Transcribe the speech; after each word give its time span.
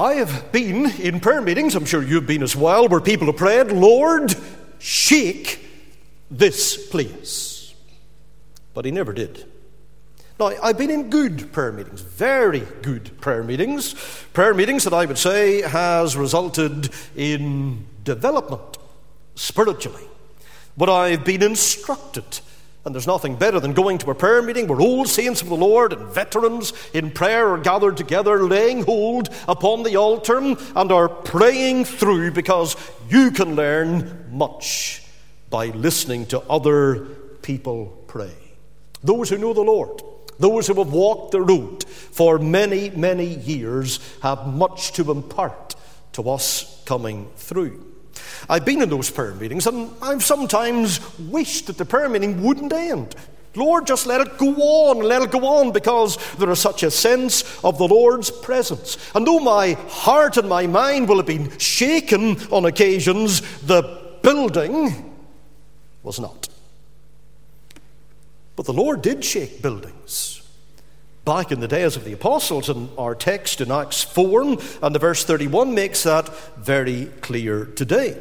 I 0.00 0.14
have 0.14 0.50
been 0.50 0.86
in 0.98 1.20
prayer 1.20 1.42
meetings, 1.42 1.74
I'm 1.74 1.84
sure 1.84 2.02
you've 2.02 2.26
been 2.26 2.42
as 2.42 2.56
well, 2.56 2.88
where 2.88 3.02
people 3.02 3.26
have 3.26 3.36
prayed, 3.36 3.70
Lord, 3.70 4.34
shake 4.78 5.62
this 6.30 6.88
place. 6.88 7.74
But 8.72 8.86
he 8.86 8.92
never 8.92 9.12
did. 9.12 9.44
Now, 10.38 10.52
I've 10.62 10.78
been 10.78 10.88
in 10.88 11.10
good 11.10 11.52
prayer 11.52 11.70
meetings, 11.70 12.00
very 12.00 12.60
good 12.80 13.20
prayer 13.20 13.42
meetings, 13.42 13.92
prayer 14.32 14.54
meetings 14.54 14.84
that 14.84 14.94
I 14.94 15.04
would 15.04 15.18
say 15.18 15.60
has 15.60 16.16
resulted 16.16 16.88
in 17.14 17.84
development 18.02 18.78
spiritually. 19.34 20.04
But 20.78 20.88
I've 20.88 21.26
been 21.26 21.42
instructed 21.42 22.40
and 22.84 22.94
there's 22.94 23.06
nothing 23.06 23.36
better 23.36 23.60
than 23.60 23.74
going 23.74 23.98
to 23.98 24.10
a 24.10 24.14
prayer 24.14 24.40
meeting 24.40 24.66
where 24.66 24.80
old 24.80 25.08
saints 25.08 25.42
of 25.42 25.48
the 25.48 25.56
Lord 25.56 25.92
and 25.92 26.08
veterans 26.08 26.72
in 26.94 27.10
prayer 27.10 27.50
are 27.50 27.58
gathered 27.58 27.96
together, 27.96 28.42
laying 28.42 28.84
hold 28.84 29.28
upon 29.46 29.82
the 29.82 29.96
altar 29.96 30.38
and 30.38 30.92
are 30.92 31.08
praying 31.08 31.84
through 31.84 32.30
because 32.30 32.76
you 33.08 33.30
can 33.32 33.54
learn 33.54 34.26
much 34.30 35.02
by 35.50 35.66
listening 35.66 36.24
to 36.26 36.40
other 36.40 37.04
people 37.42 38.02
pray. 38.06 38.34
Those 39.02 39.28
who 39.28 39.36
know 39.36 39.52
the 39.52 39.60
Lord, 39.60 40.02
those 40.38 40.66
who 40.66 40.74
have 40.74 40.92
walked 40.92 41.32
the 41.32 41.42
road 41.42 41.84
for 41.84 42.38
many, 42.38 42.88
many 42.90 43.26
years, 43.26 44.00
have 44.22 44.46
much 44.46 44.92
to 44.92 45.10
impart 45.10 45.74
to 46.12 46.30
us 46.30 46.82
coming 46.86 47.30
through. 47.36 47.89
I've 48.48 48.64
been 48.64 48.82
in 48.82 48.88
those 48.88 49.10
prayer 49.10 49.34
meetings 49.34 49.66
and 49.66 49.90
I've 50.02 50.22
sometimes 50.22 51.00
wished 51.18 51.66
that 51.66 51.78
the 51.78 51.84
prayer 51.84 52.08
meeting 52.08 52.42
wouldn't 52.42 52.72
end. 52.72 53.14
Lord, 53.56 53.86
just 53.86 54.06
let 54.06 54.20
it 54.20 54.38
go 54.38 54.54
on, 54.54 54.98
let 55.00 55.22
it 55.22 55.32
go 55.32 55.44
on, 55.44 55.72
because 55.72 56.16
there 56.36 56.50
is 56.50 56.60
such 56.60 56.84
a 56.84 56.90
sense 56.90 57.42
of 57.64 57.78
the 57.78 57.88
Lord's 57.88 58.30
presence. 58.30 58.96
And 59.12 59.26
though 59.26 59.40
my 59.40 59.72
heart 59.88 60.36
and 60.36 60.48
my 60.48 60.68
mind 60.68 61.08
will 61.08 61.16
have 61.16 61.26
been 61.26 61.58
shaken 61.58 62.36
on 62.52 62.64
occasions, 62.64 63.40
the 63.62 63.82
building 64.22 65.16
was 66.04 66.20
not. 66.20 66.48
But 68.54 68.66
the 68.66 68.72
Lord 68.72 69.02
did 69.02 69.24
shake 69.24 69.62
buildings 69.62 70.39
back 71.24 71.52
in 71.52 71.60
the 71.60 71.68
days 71.68 71.96
of 71.96 72.04
the 72.04 72.12
apostles, 72.12 72.68
and 72.68 72.88
our 72.98 73.14
text 73.14 73.60
in 73.60 73.70
Acts 73.70 74.02
4 74.02 74.42
and 74.82 74.94
the 74.94 74.98
verse 74.98 75.24
31 75.24 75.74
makes 75.74 76.02
that 76.04 76.28
very 76.56 77.06
clear 77.20 77.66
today. 77.66 78.16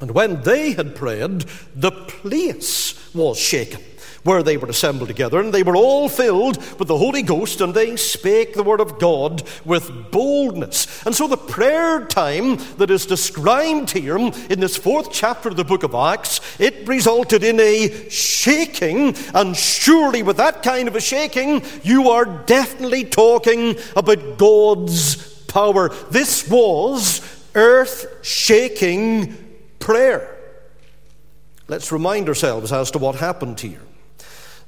And 0.00 0.12
when 0.12 0.42
they 0.42 0.72
had 0.72 0.94
prayed, 0.94 1.44
the 1.74 1.90
place 1.90 3.14
was 3.14 3.38
shaken 3.38 3.82
where 4.24 4.42
they 4.42 4.56
were 4.56 4.68
assembled 4.68 5.08
together, 5.08 5.40
and 5.40 5.52
they 5.52 5.62
were 5.62 5.76
all 5.76 6.08
filled 6.08 6.56
with 6.78 6.88
the 6.88 6.98
Holy 6.98 7.22
Ghost, 7.22 7.60
and 7.60 7.74
they 7.74 7.96
spake 7.96 8.54
the 8.54 8.62
word 8.62 8.80
of 8.80 8.98
God 8.98 9.42
with 9.64 10.10
boldness. 10.10 11.04
And 11.06 11.14
so 11.14 11.26
the 11.26 11.36
prayer 11.36 12.04
time 12.06 12.56
that 12.76 12.90
is 12.90 13.06
described 13.06 13.90
here 13.90 14.18
in 14.18 14.60
this 14.60 14.76
fourth 14.76 15.12
chapter 15.12 15.48
of 15.48 15.56
the 15.56 15.64
book 15.64 15.82
of 15.82 15.94
Acts, 15.94 16.40
it 16.58 16.86
resulted 16.88 17.44
in 17.44 17.60
a 17.60 18.08
shaking, 18.08 19.14
and 19.34 19.56
surely 19.56 20.22
with 20.22 20.36
that 20.38 20.62
kind 20.62 20.88
of 20.88 20.96
a 20.96 21.00
shaking, 21.00 21.62
you 21.82 22.10
are 22.10 22.24
definitely 22.24 23.04
talking 23.04 23.76
about 23.96 24.38
God's 24.38 25.16
power. 25.44 25.88
This 26.10 26.48
was 26.48 27.20
earth 27.54 28.06
shaking 28.22 29.36
prayer. 29.78 30.36
Let's 31.66 31.92
remind 31.92 32.28
ourselves 32.28 32.72
as 32.72 32.90
to 32.92 32.98
what 32.98 33.16
happened 33.16 33.60
here. 33.60 33.80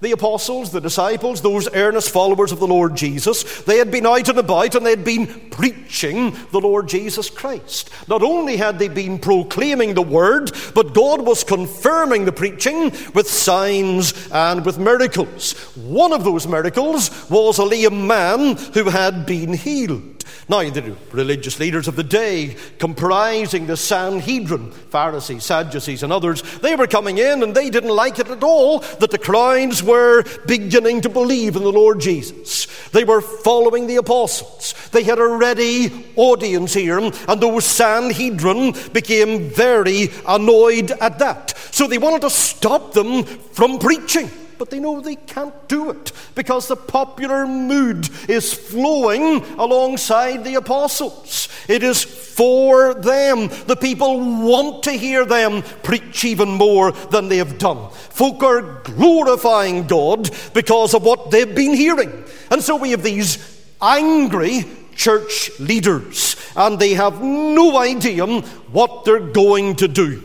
The 0.00 0.12
apostles, 0.12 0.70
the 0.70 0.80
disciples, 0.80 1.42
those 1.42 1.68
earnest 1.74 2.10
followers 2.10 2.52
of 2.52 2.58
the 2.58 2.66
Lord 2.66 2.96
Jesus, 2.96 3.62
they 3.62 3.76
had 3.76 3.90
been 3.90 4.06
out 4.06 4.28
and 4.30 4.38
about 4.38 4.74
and 4.74 4.86
they 4.86 4.90
had 4.90 5.04
been 5.04 5.26
preaching 5.50 6.34
the 6.52 6.60
Lord 6.60 6.88
Jesus 6.88 7.28
Christ. 7.28 7.90
Not 8.08 8.22
only 8.22 8.56
had 8.56 8.78
they 8.78 8.88
been 8.88 9.18
proclaiming 9.18 9.92
the 9.92 10.02
word, 10.02 10.52
but 10.74 10.94
God 10.94 11.20
was 11.20 11.44
confirming 11.44 12.24
the 12.24 12.32
preaching 12.32 12.92
with 13.14 13.28
signs 13.28 14.14
and 14.32 14.64
with 14.64 14.78
miracles. 14.78 15.52
One 15.76 16.14
of 16.14 16.25
those 16.25 16.46
miracles 16.46 17.28
was 17.28 17.58
a 17.58 17.64
lame 17.64 18.06
man 18.06 18.56
who 18.72 18.84
had 18.84 19.26
been 19.26 19.52
healed. 19.52 20.19
Now, 20.50 20.69
the 20.69 20.97
religious 21.12 21.61
leaders 21.61 21.87
of 21.87 21.94
the 21.94 22.03
day, 22.03 22.56
comprising 22.81 23.69
the 23.69 23.77
Sanhedrin, 23.77 24.72
Pharisees, 24.72 25.44
Sadducees, 25.44 26.03
and 26.03 26.12
others, 26.12 26.43
they 26.59 26.75
were 26.75 26.88
coming 26.88 27.19
in 27.19 27.44
and 27.44 27.55
they 27.55 27.71
didn't 27.71 27.94
like 27.94 28.19
it 28.19 28.28
at 28.28 28.43
all 28.43 28.81
that 28.81 29.12
the 29.12 29.19
crowds 29.19 29.81
were 29.81 30.25
beginning 30.49 31.03
to 31.03 31.09
believe 31.09 31.55
in 31.55 31.62
the 31.62 31.71
Lord 31.71 32.00
Jesus. 32.00 32.66
They 32.88 33.05
were 33.05 33.21
following 33.21 33.87
the 33.87 33.94
apostles. 33.94 34.75
They 34.91 35.05
had 35.05 35.21
a 35.21 35.28
ready 35.28 36.12
audience 36.16 36.75
here, 36.75 36.99
and 36.99 37.41
those 37.41 37.65
Sanhedrin 37.65 38.75
became 38.93 39.50
very 39.50 40.09
annoyed 40.27 40.91
at 40.91 41.21
that. 41.21 41.56
So 41.71 41.87
they 41.87 41.99
wanted 41.99 42.22
to 42.22 42.31
stop 42.31 42.93
them 42.93 43.22
from 43.22 43.78
preaching 43.78 44.28
but 44.60 44.69
they 44.69 44.78
know 44.78 45.00
they 45.00 45.16
can't 45.16 45.69
do 45.69 45.88
it 45.88 46.12
because 46.34 46.69
the 46.69 46.76
popular 46.76 47.47
mood 47.47 48.10
is 48.28 48.53
flowing 48.53 49.43
alongside 49.59 50.44
the 50.44 50.56
apostles. 50.56 51.48
It 51.66 51.82
is 51.82 52.04
for 52.04 52.93
them. 52.93 53.49
The 53.49 53.78
people 53.81 54.20
want 54.20 54.82
to 54.82 54.93
hear 54.93 55.25
them 55.25 55.62
preach 55.82 56.26
even 56.26 56.50
more 56.50 56.93
than 56.93 57.28
they 57.28 57.38
have 57.38 57.56
done. 57.56 57.91
Folk 57.91 58.43
are 58.43 58.82
glorifying 58.82 59.87
God 59.87 60.28
because 60.53 60.93
of 60.93 61.04
what 61.04 61.31
they've 61.31 61.54
been 61.54 61.72
hearing. 61.72 62.12
And 62.50 62.60
so 62.62 62.76
we 62.76 62.91
have 62.91 63.03
these 63.03 63.38
angry 63.81 64.66
church 64.94 65.59
leaders, 65.59 66.37
and 66.54 66.78
they 66.78 66.93
have 66.93 67.22
no 67.22 67.78
idea 67.78 68.26
what 68.26 69.06
they're 69.06 69.20
going 69.20 69.76
to 69.76 69.88
do. 69.88 70.22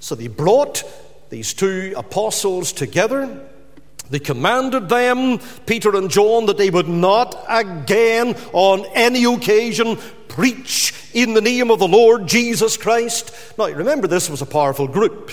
So 0.00 0.16
they 0.16 0.26
brought 0.26 0.82
these 1.28 1.54
two 1.54 1.94
apostles 1.96 2.72
together 2.72 3.46
they 4.10 4.18
commanded 4.18 4.88
them, 4.88 5.38
Peter 5.66 5.94
and 5.94 6.10
John, 6.10 6.46
that 6.46 6.58
they 6.58 6.70
would 6.70 6.88
not 6.88 7.44
again 7.48 8.36
on 8.52 8.84
any 8.94 9.24
occasion 9.24 9.96
preach 10.26 10.92
in 11.12 11.34
the 11.34 11.40
name 11.40 11.70
of 11.70 11.78
the 11.78 11.88
Lord 11.88 12.26
Jesus 12.26 12.76
Christ. 12.76 13.32
Now, 13.56 13.68
remember, 13.68 14.08
this 14.08 14.28
was 14.28 14.42
a 14.42 14.46
powerful 14.46 14.88
group. 14.88 15.30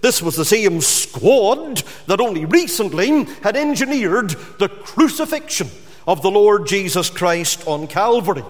This 0.00 0.22
was 0.22 0.36
the 0.36 0.44
same 0.44 0.80
squad 0.80 1.82
that 2.06 2.20
only 2.20 2.44
recently 2.44 3.24
had 3.42 3.56
engineered 3.56 4.30
the 4.58 4.68
crucifixion 4.68 5.68
of 6.06 6.22
the 6.22 6.30
Lord 6.30 6.66
Jesus 6.66 7.10
Christ 7.10 7.66
on 7.66 7.86
Calvary. 7.86 8.44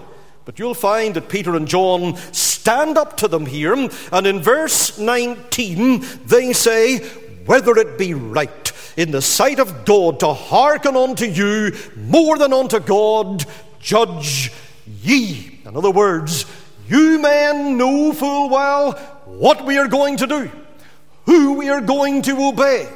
But 0.45 0.59
you'll 0.59 0.73
find 0.73 1.15
that 1.15 1.29
Peter 1.29 1.55
and 1.55 1.67
John 1.67 2.15
stand 2.31 2.97
up 2.97 3.17
to 3.17 3.27
them 3.27 3.45
here, 3.45 3.73
and 4.11 4.27
in 4.27 4.41
verse 4.41 4.97
19 4.97 6.05
they 6.25 6.53
say, 6.53 6.99
Whether 7.45 7.77
it 7.77 7.97
be 7.97 8.13
right 8.13 8.70
in 8.97 9.11
the 9.11 9.21
sight 9.21 9.59
of 9.59 9.85
God 9.85 10.19
to 10.19 10.33
hearken 10.33 10.95
unto 10.95 11.25
you 11.25 11.75
more 11.95 12.37
than 12.37 12.53
unto 12.53 12.79
God, 12.79 13.45
judge 13.79 14.51
ye. 15.01 15.59
In 15.65 15.77
other 15.77 15.91
words, 15.91 16.45
you 16.87 17.19
men 17.19 17.77
know 17.77 18.11
full 18.13 18.49
well 18.49 18.93
what 19.25 19.65
we 19.65 19.77
are 19.77 19.87
going 19.87 20.17
to 20.17 20.27
do, 20.27 20.51
who 21.25 21.53
we 21.53 21.69
are 21.69 21.81
going 21.81 22.21
to 22.23 22.47
obey, 22.47 22.89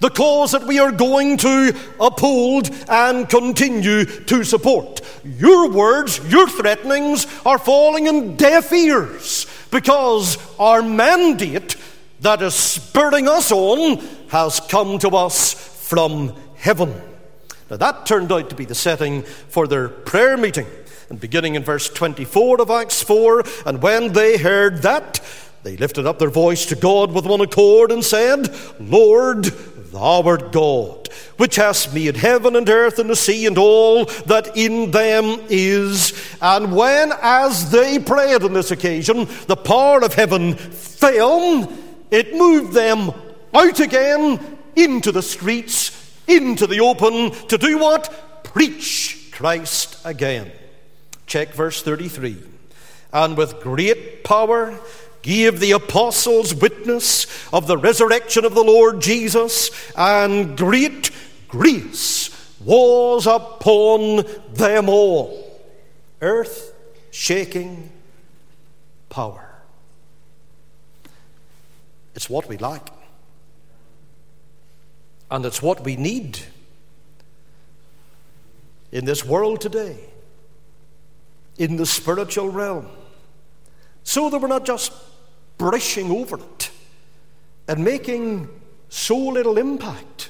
the 0.00 0.10
cause 0.10 0.52
that 0.52 0.66
we 0.66 0.78
are 0.78 0.92
going 0.92 1.36
to 1.38 1.74
uphold 1.98 2.70
and 2.88 3.28
continue 3.28 4.04
to 4.04 4.44
support. 4.44 5.00
Your 5.24 5.70
words, 5.70 6.20
your 6.30 6.48
threatenings 6.48 7.26
are 7.46 7.58
falling 7.58 8.06
in 8.06 8.36
deaf 8.36 8.72
ears 8.72 9.46
because 9.70 10.36
our 10.58 10.82
mandate 10.82 11.76
that 12.20 12.42
is 12.42 12.54
spurring 12.54 13.28
us 13.28 13.50
on 13.50 13.98
has 14.28 14.60
come 14.60 14.98
to 14.98 15.10
us 15.10 15.54
from 15.54 16.34
heaven. 16.56 16.94
Now, 17.70 17.76
that 17.76 18.06
turned 18.06 18.32
out 18.32 18.50
to 18.50 18.56
be 18.56 18.64
the 18.64 18.74
setting 18.74 19.22
for 19.22 19.66
their 19.66 19.88
prayer 19.88 20.36
meeting. 20.36 20.66
And 21.08 21.20
beginning 21.20 21.54
in 21.54 21.64
verse 21.64 21.88
24 21.88 22.60
of 22.60 22.70
Acts 22.70 23.02
4, 23.02 23.42
and 23.66 23.82
when 23.82 24.12
they 24.12 24.38
heard 24.38 24.82
that, 24.82 25.20
they 25.62 25.76
lifted 25.76 26.06
up 26.06 26.18
their 26.18 26.30
voice 26.30 26.66
to 26.66 26.76
God 26.76 27.12
with 27.12 27.26
one 27.26 27.40
accord 27.40 27.90
and 27.90 28.04
said, 28.04 28.48
Lord, 28.78 29.44
thou 29.44 30.22
art 30.22 30.52
God, 30.52 31.08
which 31.36 31.56
hast 31.56 31.92
made 31.92 32.16
heaven 32.16 32.56
and 32.56 32.68
earth 32.68 32.98
and 32.98 33.10
the 33.10 33.16
sea 33.16 33.46
and 33.46 33.58
all 33.58 34.04
that 34.26 34.56
in 34.56 34.90
them 34.90 35.40
is. 35.48 36.12
And 36.40 36.74
when, 36.74 37.12
as 37.20 37.70
they 37.70 37.98
prayed 37.98 38.42
on 38.42 38.52
this 38.52 38.70
occasion, 38.70 39.26
the 39.46 39.56
power 39.56 40.02
of 40.02 40.14
heaven 40.14 40.54
fell, 40.54 41.70
it 42.10 42.34
moved 42.34 42.72
them 42.72 43.12
out 43.54 43.80
again 43.80 44.58
into 44.76 45.12
the 45.12 45.22
streets, 45.22 45.96
into 46.26 46.66
the 46.66 46.80
open, 46.80 47.30
to 47.48 47.58
do 47.58 47.78
what? 47.78 48.44
Preach 48.44 49.30
Christ 49.32 49.98
again. 50.04 50.50
Check 51.26 51.52
verse 51.52 51.82
33. 51.82 52.38
And 53.12 53.36
with 53.36 53.60
great 53.60 54.24
power 54.24 54.78
gave 55.22 55.60
the 55.60 55.72
apostles 55.72 56.54
witness 56.54 57.26
of 57.52 57.66
the 57.66 57.76
resurrection 57.76 58.44
of 58.44 58.54
the 58.54 58.64
Lord 58.64 59.00
Jesus, 59.00 59.70
and 59.96 60.56
great 60.56 61.10
grace 61.48 62.30
was 62.60 63.26
upon 63.26 64.24
them 64.52 64.88
all. 64.88 65.60
Earth 66.20 66.74
shaking 67.10 67.90
power. 69.08 69.49
It's 72.20 72.28
what 72.28 72.50
we 72.50 72.58
like. 72.58 72.86
And 75.30 75.42
it's 75.46 75.62
what 75.62 75.82
we 75.84 75.96
need 75.96 76.38
in 78.92 79.06
this 79.06 79.24
world 79.24 79.62
today, 79.62 79.98
in 81.56 81.76
the 81.76 81.86
spiritual 81.86 82.50
realm, 82.50 82.88
so 84.04 84.28
that 84.28 84.38
we're 84.38 84.48
not 84.48 84.66
just 84.66 84.92
brushing 85.56 86.10
over 86.10 86.36
it 86.36 86.70
and 87.66 87.82
making 87.82 88.50
so 88.90 89.16
little 89.16 89.56
impact, 89.56 90.28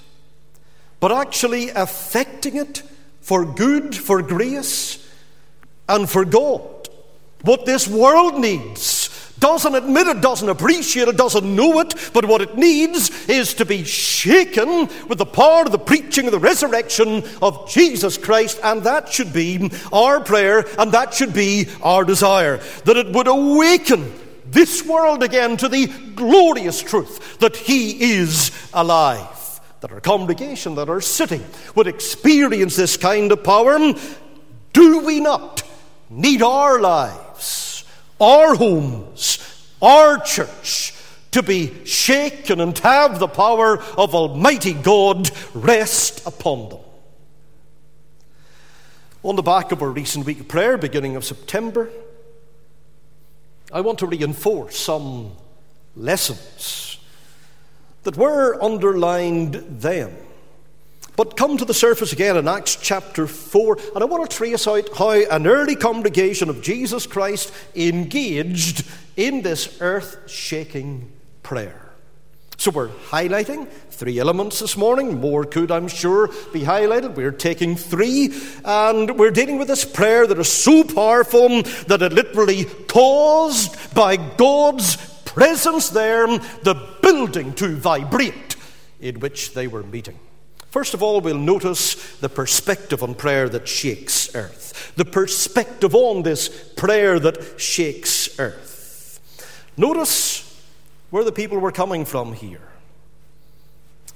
but 1.00 1.10
actually 1.10 1.70
affecting 1.70 2.54
it 2.54 2.84
for 3.20 3.44
good, 3.44 3.96
for 3.96 4.22
grace, 4.22 5.10
and 5.88 6.08
for 6.08 6.24
God. 6.24 6.88
What 7.42 7.66
this 7.66 7.88
world 7.88 8.38
needs 8.38 9.09
doesn't 9.40 9.74
admit 9.74 10.06
it, 10.06 10.20
doesn't 10.20 10.48
appreciate 10.48 11.08
it, 11.08 11.16
doesn't 11.16 11.56
know 11.56 11.80
it, 11.80 11.94
but 12.12 12.26
what 12.26 12.42
it 12.42 12.56
needs 12.56 13.10
is 13.28 13.54
to 13.54 13.64
be 13.64 13.84
shaken 13.84 14.88
with 15.08 15.18
the 15.18 15.26
power 15.26 15.62
of 15.62 15.72
the 15.72 15.78
preaching 15.78 16.26
of 16.26 16.32
the 16.32 16.38
resurrection 16.38 17.24
of 17.40 17.68
Jesus 17.68 18.18
Christ, 18.18 18.60
and 18.62 18.84
that 18.84 19.08
should 19.08 19.32
be 19.32 19.70
our 19.92 20.20
prayer, 20.20 20.66
and 20.78 20.92
that 20.92 21.14
should 21.14 21.32
be 21.32 21.68
our 21.82 22.04
desire. 22.04 22.58
That 22.84 22.96
it 22.96 23.12
would 23.12 23.26
awaken 23.26 24.12
this 24.46 24.84
world 24.84 25.22
again 25.22 25.56
to 25.58 25.68
the 25.68 25.86
glorious 25.86 26.82
truth 26.82 27.38
that 27.38 27.56
He 27.56 28.12
is 28.12 28.50
alive. 28.74 29.60
That 29.80 29.92
our 29.92 30.00
congregation, 30.00 30.74
that 30.74 30.90
our 30.90 31.00
city 31.00 31.40
would 31.74 31.86
experience 31.86 32.76
this 32.76 32.98
kind 32.98 33.32
of 33.32 33.42
power. 33.42 33.78
Do 34.72 34.98
we 35.00 35.20
not 35.20 35.62
need 36.10 36.42
our 36.42 36.78
lives? 36.80 37.69
Our 38.20 38.54
homes, 38.54 39.38
our 39.80 40.18
church, 40.18 40.94
to 41.30 41.42
be 41.42 41.84
shaken 41.84 42.60
and 42.60 42.76
have 42.78 43.18
the 43.18 43.28
power 43.28 43.80
of 43.96 44.14
Almighty 44.14 44.72
God 44.72 45.30
rest 45.54 46.26
upon 46.26 46.68
them. 46.68 46.80
On 49.22 49.36
the 49.36 49.42
back 49.42 49.70
of 49.70 49.82
our 49.82 49.90
recent 49.90 50.26
week 50.26 50.40
of 50.40 50.48
prayer, 50.48 50.76
beginning 50.76 51.14
of 51.14 51.24
September, 51.24 51.90
I 53.72 53.80
want 53.82 53.98
to 54.00 54.06
reinforce 54.06 54.78
some 54.78 55.32
lessons 55.94 56.98
that 58.02 58.16
were 58.16 58.62
underlined 58.62 59.54
then 59.68 60.16
but 61.16 61.36
come 61.36 61.56
to 61.56 61.64
the 61.64 61.74
surface 61.74 62.12
again 62.12 62.36
in 62.36 62.48
Acts 62.48 62.76
chapter 62.76 63.26
4, 63.26 63.78
and 63.94 64.02
I 64.02 64.06
want 64.06 64.28
to 64.28 64.36
trace 64.36 64.66
out 64.66 64.88
how 64.96 65.10
an 65.10 65.46
early 65.46 65.76
congregation 65.76 66.48
of 66.48 66.62
Jesus 66.62 67.06
Christ 67.06 67.52
engaged 67.74 68.86
in 69.16 69.42
this 69.42 69.80
earth 69.80 70.30
shaking 70.30 71.10
prayer. 71.42 71.90
So 72.56 72.70
we're 72.70 72.88
highlighting 72.88 73.68
three 73.68 74.18
elements 74.18 74.60
this 74.60 74.76
morning. 74.76 75.18
More 75.18 75.44
could, 75.44 75.70
I'm 75.70 75.88
sure, 75.88 76.28
be 76.52 76.60
highlighted. 76.60 77.14
We're 77.14 77.32
taking 77.32 77.74
three, 77.74 78.34
and 78.64 79.18
we're 79.18 79.30
dealing 79.30 79.58
with 79.58 79.68
this 79.68 79.86
prayer 79.86 80.26
that 80.26 80.38
is 80.38 80.52
so 80.52 80.84
powerful 80.84 81.62
that 81.62 82.02
it 82.02 82.12
literally 82.12 82.66
caused 82.86 83.94
by 83.94 84.16
God's 84.16 84.96
presence 85.24 85.88
there 85.88 86.26
the 86.26 86.88
building 87.00 87.54
to 87.54 87.76
vibrate 87.76 88.56
in 89.00 89.20
which 89.20 89.54
they 89.54 89.66
were 89.66 89.82
meeting. 89.82 90.18
First 90.70 90.94
of 90.94 91.02
all, 91.02 91.20
we'll 91.20 91.36
notice 91.36 92.16
the 92.18 92.28
perspective 92.28 93.02
on 93.02 93.14
prayer 93.16 93.48
that 93.48 93.66
shakes 93.66 94.34
earth. 94.36 94.92
The 94.94 95.04
perspective 95.04 95.96
on 95.96 96.22
this 96.22 96.48
prayer 96.48 97.18
that 97.18 97.60
shakes 97.60 98.38
earth. 98.38 99.20
Notice 99.76 100.62
where 101.10 101.24
the 101.24 101.32
people 101.32 101.58
were 101.58 101.72
coming 101.72 102.04
from 102.04 102.34
here. 102.34 102.68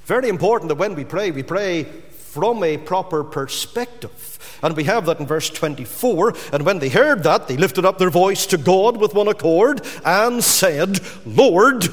Very 0.07 0.29
important 0.29 0.69
that 0.69 0.77
when 0.77 0.95
we 0.95 1.05
pray, 1.05 1.33
we 1.33 1.43
pray 1.43 1.85
from 1.85 2.63
a 2.63 2.77
proper 2.77 3.25
perspective. 3.25 4.59
And 4.63 4.77
we 4.77 4.85
have 4.85 5.07
that 5.07 5.19
in 5.19 5.27
verse 5.27 5.51
24. 5.51 6.35
And 6.53 6.65
when 6.65 6.79
they 6.79 6.89
heard 6.89 7.25
that, 7.25 7.49
they 7.49 7.57
lifted 7.57 7.85
up 7.85 7.99
their 7.99 8.11
voice 8.11 8.47
to 8.47 8.59
God 8.59 8.97
with 8.97 9.13
one 9.13 9.29
accord 9.29 9.81
and 10.05 10.43
said, 10.43 11.01
Lord, 11.27 11.89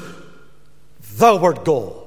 thou 1.16 1.38
art 1.38 1.64
God 1.64 2.01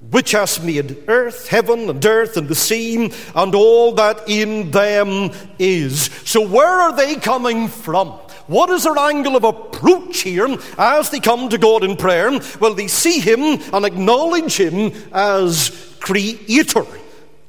which 0.00 0.32
has 0.32 0.62
made 0.62 1.04
earth, 1.08 1.48
heaven, 1.48 1.88
and 1.88 2.04
earth, 2.04 2.36
and 2.36 2.48
the 2.48 2.54
sea, 2.54 3.12
and 3.34 3.54
all 3.54 3.92
that 3.92 4.28
in 4.28 4.70
them 4.70 5.30
is. 5.58 6.04
So, 6.24 6.46
where 6.46 6.68
are 6.68 6.94
they 6.94 7.16
coming 7.16 7.68
from? 7.68 8.08
What 8.46 8.70
is 8.70 8.84
their 8.84 8.96
angle 8.96 9.36
of 9.36 9.44
approach 9.44 10.20
here 10.20 10.46
as 10.78 11.10
they 11.10 11.18
come 11.18 11.48
to 11.48 11.58
God 11.58 11.82
in 11.82 11.96
prayer? 11.96 12.30
Well, 12.60 12.74
they 12.74 12.86
see 12.86 13.18
Him 13.18 13.60
and 13.72 13.84
acknowledge 13.84 14.56
Him 14.58 14.92
as 15.12 15.96
Creator 16.00 16.86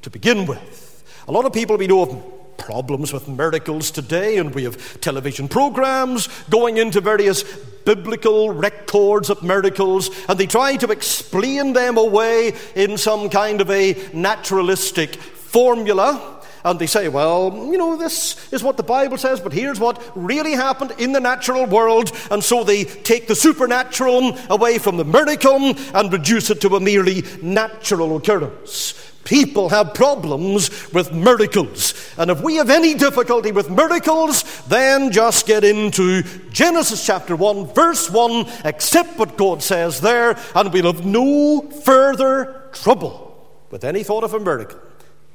to 0.02 0.10
begin 0.10 0.46
with. 0.46 1.04
A 1.28 1.32
lot 1.32 1.44
of 1.44 1.52
people 1.52 1.76
we 1.76 1.86
know 1.86 2.02
of 2.02 2.37
problems 2.58 3.12
with 3.12 3.28
miracles 3.28 3.90
today, 3.90 4.36
and 4.36 4.54
we 4.54 4.64
have 4.64 5.00
television 5.00 5.48
programs 5.48 6.28
going 6.50 6.76
into 6.76 7.00
various 7.00 7.42
biblical 7.86 8.50
records 8.50 9.30
of 9.30 9.42
miracles, 9.42 10.10
and 10.28 10.38
they 10.38 10.46
try 10.46 10.76
to 10.76 10.90
explain 10.90 11.72
them 11.72 11.96
away 11.96 12.52
in 12.74 12.98
some 12.98 13.30
kind 13.30 13.62
of 13.62 13.70
a 13.70 13.96
naturalistic 14.12 15.14
formula. 15.16 16.34
And 16.64 16.78
they 16.78 16.86
say, 16.86 17.08
well, 17.08 17.68
you 17.70 17.78
know, 17.78 17.96
this 17.96 18.52
is 18.52 18.62
what 18.62 18.76
the 18.76 18.82
Bible 18.82 19.16
says, 19.16 19.40
but 19.40 19.52
here's 19.52 19.80
what 19.80 20.02
really 20.14 20.52
happened 20.52 20.92
in 20.98 21.12
the 21.12 21.20
natural 21.20 21.64
world. 21.64 22.12
And 22.30 22.44
so 22.44 22.64
they 22.64 22.84
take 22.84 23.28
the 23.28 23.36
supernatural 23.36 24.36
away 24.50 24.78
from 24.78 24.96
the 24.96 25.04
miracle 25.04 25.74
and 25.94 26.12
reduce 26.12 26.50
it 26.50 26.60
to 26.62 26.76
a 26.76 26.80
merely 26.80 27.22
natural 27.40 28.16
occurrence. 28.16 28.92
People 29.28 29.68
have 29.68 29.92
problems 29.92 30.90
with 30.94 31.12
miracles. 31.12 31.92
And 32.16 32.30
if 32.30 32.40
we 32.40 32.54
have 32.54 32.70
any 32.70 32.94
difficulty 32.94 33.52
with 33.52 33.68
miracles, 33.68 34.42
then 34.68 35.12
just 35.12 35.46
get 35.46 35.64
into 35.64 36.22
Genesis 36.48 37.04
chapter 37.04 37.36
1, 37.36 37.66
verse 37.74 38.08
1, 38.08 38.46
accept 38.64 39.18
what 39.18 39.36
God 39.36 39.62
says 39.62 40.00
there, 40.00 40.38
and 40.54 40.72
we'll 40.72 40.90
have 40.90 41.04
no 41.04 41.60
further 41.60 42.70
trouble 42.72 43.46
with 43.70 43.84
any 43.84 44.02
thought 44.02 44.24
of 44.24 44.32
a 44.32 44.40
miracle. 44.40 44.80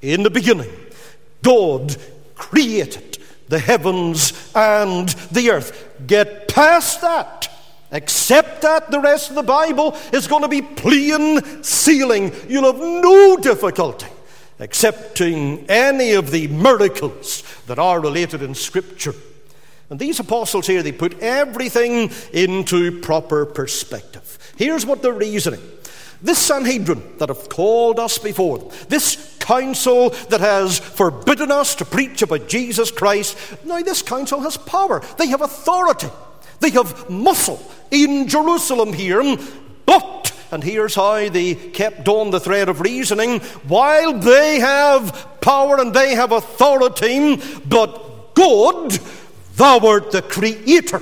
In 0.01 0.23
the 0.23 0.31
beginning, 0.31 0.71
God 1.43 1.95
created 2.33 3.19
the 3.47 3.59
heavens 3.59 4.33
and 4.55 5.09
the 5.31 5.51
earth. 5.51 5.87
Get 6.07 6.47
past 6.47 7.01
that. 7.01 7.47
Accept 7.93 8.63
that, 8.63 8.91
the 8.91 8.99
rest 8.99 9.29
of 9.29 9.35
the 9.35 9.43
Bible 9.43 9.95
is 10.11 10.27
going 10.27 10.41
to 10.41 10.49
be 10.49 10.61
plain 10.61 11.63
sailing. 11.63 12.33
You'll 12.49 12.71
have 12.73 12.81
no 12.81 13.37
difficulty 13.37 14.07
accepting 14.59 15.65
any 15.69 16.13
of 16.13 16.31
the 16.31 16.47
miracles 16.47 17.43
that 17.67 17.79
are 17.79 17.99
related 17.99 18.41
in 18.41 18.55
Scripture. 18.55 19.13
And 19.89 19.99
these 19.99 20.19
apostles 20.19 20.67
here, 20.67 20.81
they 20.81 20.91
put 20.91 21.19
everything 21.19 22.11
into 22.31 23.01
proper 23.01 23.45
perspective. 23.45 24.39
Here's 24.57 24.85
what 24.85 25.01
they're 25.01 25.13
reasoning. 25.13 25.61
This 26.21 26.39
Sanhedrin 26.39 27.17
that 27.17 27.29
have 27.29 27.49
called 27.49 27.99
us 27.99 28.17
before 28.17 28.59
them, 28.59 28.69
this 28.87 29.37
council 29.39 30.11
that 30.29 30.39
has 30.39 30.79
forbidden 30.79 31.51
us 31.51 31.75
to 31.75 31.85
preach 31.85 32.21
about 32.21 32.47
Jesus 32.47 32.89
Christ, 32.91 33.37
now 33.65 33.81
this 33.81 34.01
council 34.01 34.39
has 34.39 34.55
power. 34.55 35.03
They 35.17 35.27
have 35.27 35.41
authority. 35.41 36.07
They 36.63 36.69
have 36.69 37.09
muscle 37.09 37.61
in 37.91 38.29
Jerusalem 38.29 38.93
here, 38.93 39.21
but, 39.85 40.33
and 40.49 40.63
here's 40.63 40.95
how 40.95 41.27
they 41.27 41.55
kept 41.55 42.07
on 42.07 42.31
the 42.31 42.39
thread 42.39 42.69
of 42.69 42.79
reasoning, 42.79 43.41
while 43.67 44.13
they 44.13 44.61
have 44.61 45.27
power 45.41 45.81
and 45.81 45.93
they 45.93 46.15
have 46.15 46.31
authority, 46.31 47.35
but 47.65 48.33
God, 48.33 48.97
thou 49.57 49.79
art 49.79 50.11
the 50.11 50.21
creator. 50.21 51.01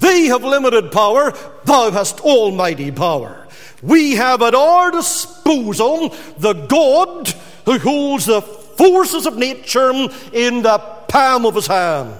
They 0.00 0.26
have 0.26 0.44
limited 0.44 0.92
power, 0.92 1.32
thou 1.64 1.90
hast 1.90 2.20
almighty 2.20 2.90
power. 2.90 3.48
We 3.82 4.16
have 4.16 4.42
at 4.42 4.54
our 4.54 4.90
disposal 4.90 6.10
the 6.36 6.52
God 6.52 7.32
who 7.64 7.78
holds 7.78 8.26
the 8.26 8.42
forces 8.42 9.24
of 9.24 9.38
nature 9.38 9.92
in 10.34 10.60
the 10.60 10.78
palm 11.08 11.46
of 11.46 11.54
his 11.54 11.68
hand. 11.68 12.14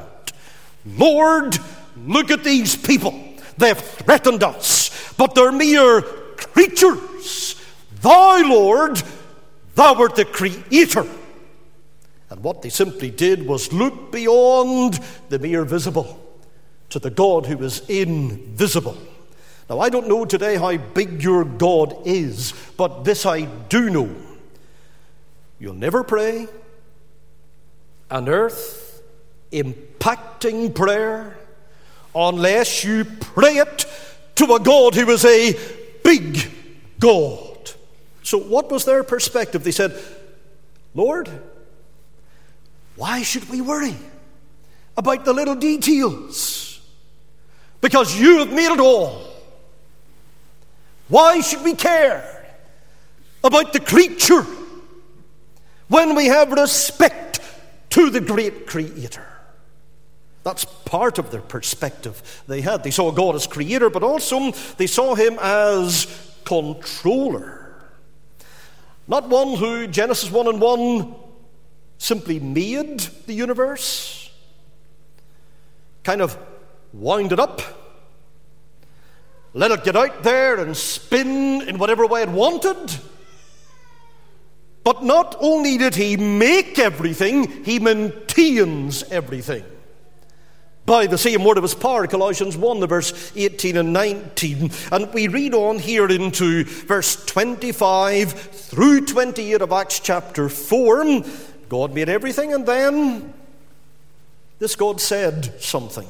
Lord, 0.87 1.59
Look 2.09 2.31
at 2.31 2.43
these 2.43 2.75
people. 2.75 3.13
They've 3.59 3.79
threatened 3.79 4.43
us, 4.43 5.15
but 5.19 5.35
they're 5.35 5.53
mere 5.53 6.01
creatures. 6.01 7.55
Thy 8.01 8.41
Lord, 8.49 9.03
thou 9.75 9.95
art 9.95 10.17
the 10.17 10.25
creator. 10.25 11.07
And 12.31 12.43
what 12.43 12.63
they 12.63 12.71
simply 12.71 13.11
did 13.11 13.47
was 13.47 13.73
look 13.73 14.11
beyond 14.11 15.01
the 15.29 15.39
mere 15.39 15.65
visible 15.65 16.19
to 16.91 16.99
the 16.99 17.11
God 17.11 17.45
who 17.45 17.63
is 17.63 17.87
invisible. 17.91 18.97
Now, 19.69 19.81
I 19.81 19.91
don't 19.91 20.09
know 20.09 20.25
today 20.25 20.57
how 20.57 20.77
big 20.79 21.23
your 21.23 21.45
God 21.45 22.07
is, 22.07 22.55
but 22.79 23.05
this 23.05 23.27
I 23.27 23.43
do 23.43 23.91
know. 23.91 24.15
You'll 25.59 25.75
never 25.75 26.03
pray, 26.05 26.49
and 28.11 28.29
earth 28.29 29.03
impacting 29.53 30.75
prayer 30.75 31.38
unless 32.15 32.85
you 32.85 33.05
pray 33.05 33.57
it 33.59 33.87
to 34.37 34.55
a 34.55 34.61
God 34.61 34.95
who 34.95 35.09
is 35.11 35.25
a 35.25 35.59
big 36.03 36.51
God. 36.99 37.71
So, 38.23 38.39
what 38.39 38.71
was 38.71 38.85
their 38.85 39.03
perspective? 39.05 39.65
They 39.65 39.71
said, 39.71 39.99
Lord, 40.95 41.31
why 42.97 43.23
should 43.23 43.49
we 43.49 43.61
worry 43.61 43.97
about 44.97 45.25
the 45.25 45.33
little 45.33 45.55
details? 45.55 46.81
Because 47.81 48.19
you 48.19 48.39
have 48.39 48.53
made 48.53 48.73
it 48.73 48.81
all. 48.81 49.23
Why 51.09 51.41
should 51.41 51.63
we 51.63 51.75
care 51.75 52.47
about 53.43 53.73
the 53.73 53.81
creature 53.81 54.45
when 55.89 56.15
we 56.15 56.27
have 56.27 56.53
respect 56.53 57.41
to 57.91 58.11
the 58.11 58.21
great 58.21 58.67
Creator? 58.67 59.38
That's 60.49 60.65
part 60.65 61.19
of 61.19 61.31
their 61.31 61.43
perspective 61.43 62.43
they 62.49 62.63
had. 62.63 62.83
They 62.83 62.91
saw 62.91 63.11
God 63.11 63.35
as 63.35 63.47
creator, 63.47 63.91
but 63.91 64.03
also 64.03 64.53
they 64.79 64.87
saw 64.87 65.15
him 65.15 65.39
as 65.43 66.07
controller. 66.47 67.85
Not 69.07 69.29
one 69.29 69.59
who, 69.59 69.87
Genesis 69.89 70.31
1 70.31 70.47
and 70.47 70.59
1, 70.59 71.15
simply 71.99 72.41
made 72.41 73.01
the 73.27 73.35
universe, 73.35 74.31
kind 76.03 76.23
of 76.23 76.39
wound 76.95 77.33
it 77.33 77.39
up, 77.39 77.61
let 79.53 79.71
it 79.71 79.85
get 79.85 79.97
out 79.97 80.23
there 80.23 80.57
and 80.61 80.75
spin 80.75 81.61
in 81.69 81.77
whatever 81.77 82.07
way 82.07 82.23
it 82.23 82.31
wanted. 82.31 82.97
But 84.83 85.05
not 85.05 85.37
only 85.41 85.77
did 85.77 85.95
he 85.95 86.17
make 86.17 86.79
everything, 86.79 87.65
he 87.67 87.79
maintains 87.79 89.03
everything 89.11 89.65
by 90.89 91.07
the 91.07 91.19
same 91.19 91.45
word 91.45 91.59
of 91.59 91.63
his 91.63 91.75
power, 91.75 92.07
Colossians 92.07 92.57
1, 92.57 92.81
the 92.81 92.87
verse 92.87 93.31
18 93.37 93.77
and 93.77 93.93
19. 93.93 94.71
And 94.91 95.13
we 95.13 95.29
read 95.29 95.53
on 95.53 95.79
here 95.79 96.09
into 96.09 96.65
verse 96.65 97.27
25 97.27 98.33
through 98.33 99.05
28 99.05 99.61
of 99.61 99.71
Acts 99.71 100.01
chapter 100.01 100.49
4. 100.49 101.23
God 101.69 101.95
made 101.95 102.09
everything, 102.09 102.55
and 102.55 102.65
then 102.65 103.35
this 104.59 104.77
God 104.77 104.99
said 104.99 105.61
something, 105.61 106.09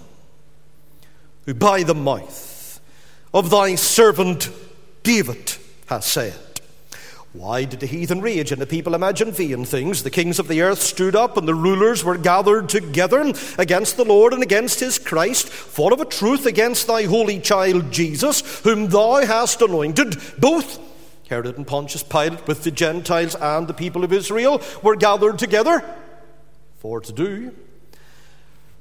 who 1.44 1.54
by 1.54 1.82
the 1.82 1.96
mouth 1.96 2.80
of 3.34 3.50
thy 3.50 3.74
servant 3.74 4.48
David 5.02 5.56
has 5.86 6.06
said. 6.06 6.38
Why 7.38 7.66
did 7.66 7.78
the 7.78 7.86
heathen 7.86 8.20
rage 8.20 8.50
and 8.50 8.60
the 8.60 8.66
people 8.66 8.96
imagine 8.96 9.30
vain 9.30 9.64
things? 9.64 10.02
The 10.02 10.10
kings 10.10 10.40
of 10.40 10.48
the 10.48 10.60
earth 10.60 10.82
stood 10.82 11.14
up 11.14 11.36
and 11.36 11.46
the 11.46 11.54
rulers 11.54 12.02
were 12.02 12.18
gathered 12.18 12.68
together 12.68 13.32
against 13.56 13.96
the 13.96 14.04
Lord 14.04 14.32
and 14.32 14.42
against 14.42 14.80
his 14.80 14.98
Christ, 14.98 15.48
for 15.48 15.92
of 15.92 16.00
a 16.00 16.04
truth 16.04 16.46
against 16.46 16.88
thy 16.88 17.04
holy 17.04 17.38
child 17.38 17.92
Jesus, 17.92 18.60
whom 18.62 18.88
thou 18.88 19.24
hast 19.24 19.62
anointed. 19.62 20.16
Both 20.36 20.80
Herod 21.28 21.56
and 21.56 21.64
Pontius 21.64 22.02
Pilate 22.02 22.44
with 22.48 22.64
the 22.64 22.72
Gentiles 22.72 23.36
and 23.36 23.68
the 23.68 23.72
people 23.72 24.02
of 24.02 24.12
Israel 24.12 24.60
were 24.82 24.96
gathered 24.96 25.38
together 25.38 25.84
for 26.78 27.00
to 27.00 27.12
do 27.12 27.54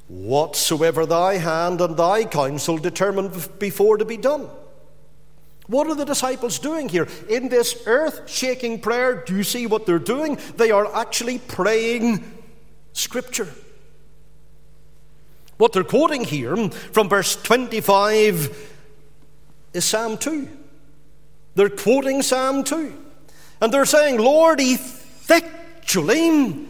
whatsoever 0.08 1.06
thy 1.06 1.36
hand 1.36 1.80
and 1.80 1.96
thy 1.96 2.24
counsel 2.24 2.80
determined 2.80 3.60
before 3.60 3.98
to 3.98 4.06
be 4.06 4.18
done. 4.18 4.50
What 5.68 5.88
are 5.88 5.96
the 5.96 6.06
disciples 6.06 6.60
doing 6.60 6.88
here? 6.88 7.08
In 7.30 7.50
this 7.50 7.84
earth 7.86 8.30
shaking 8.30 8.80
prayer, 8.80 9.24
do 9.26 9.36
you 9.36 9.44
see 9.44 9.68
what 9.68 9.86
they're 9.86 10.00
doing? 10.00 10.38
They 10.56 10.72
are 10.72 10.94
actually 10.96 11.40
praying 11.40 12.24
Scripture. 12.94 13.50
What 15.58 15.74
they're 15.74 15.84
quoting 15.84 16.24
here 16.24 16.70
from 16.70 17.10
verse 17.10 17.36
25 17.36 18.72
is 19.74 19.86
Psalm 19.86 20.18
2. 20.18 20.48
They're 21.56 21.70
quoting 21.70 22.22
Psalm 22.22 22.64
2. 22.64 22.94
And 23.60 23.74
they're 23.74 23.86
saying, 23.86 24.20
Lord, 24.20 24.60
effectually, 24.62 26.68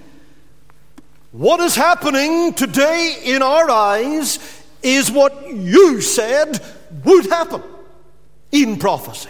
what 1.32 1.60
is 1.60 1.76
happening 1.76 2.54
today 2.54 3.18
in 3.26 3.44
our 3.44 3.70
eyes 3.70 4.40
is 4.82 5.12
what 5.12 5.54
you 5.54 6.02
said 6.02 6.60
would 7.04 7.28
happen 7.28 7.62
in 8.52 8.78
prophecy. 8.78 9.30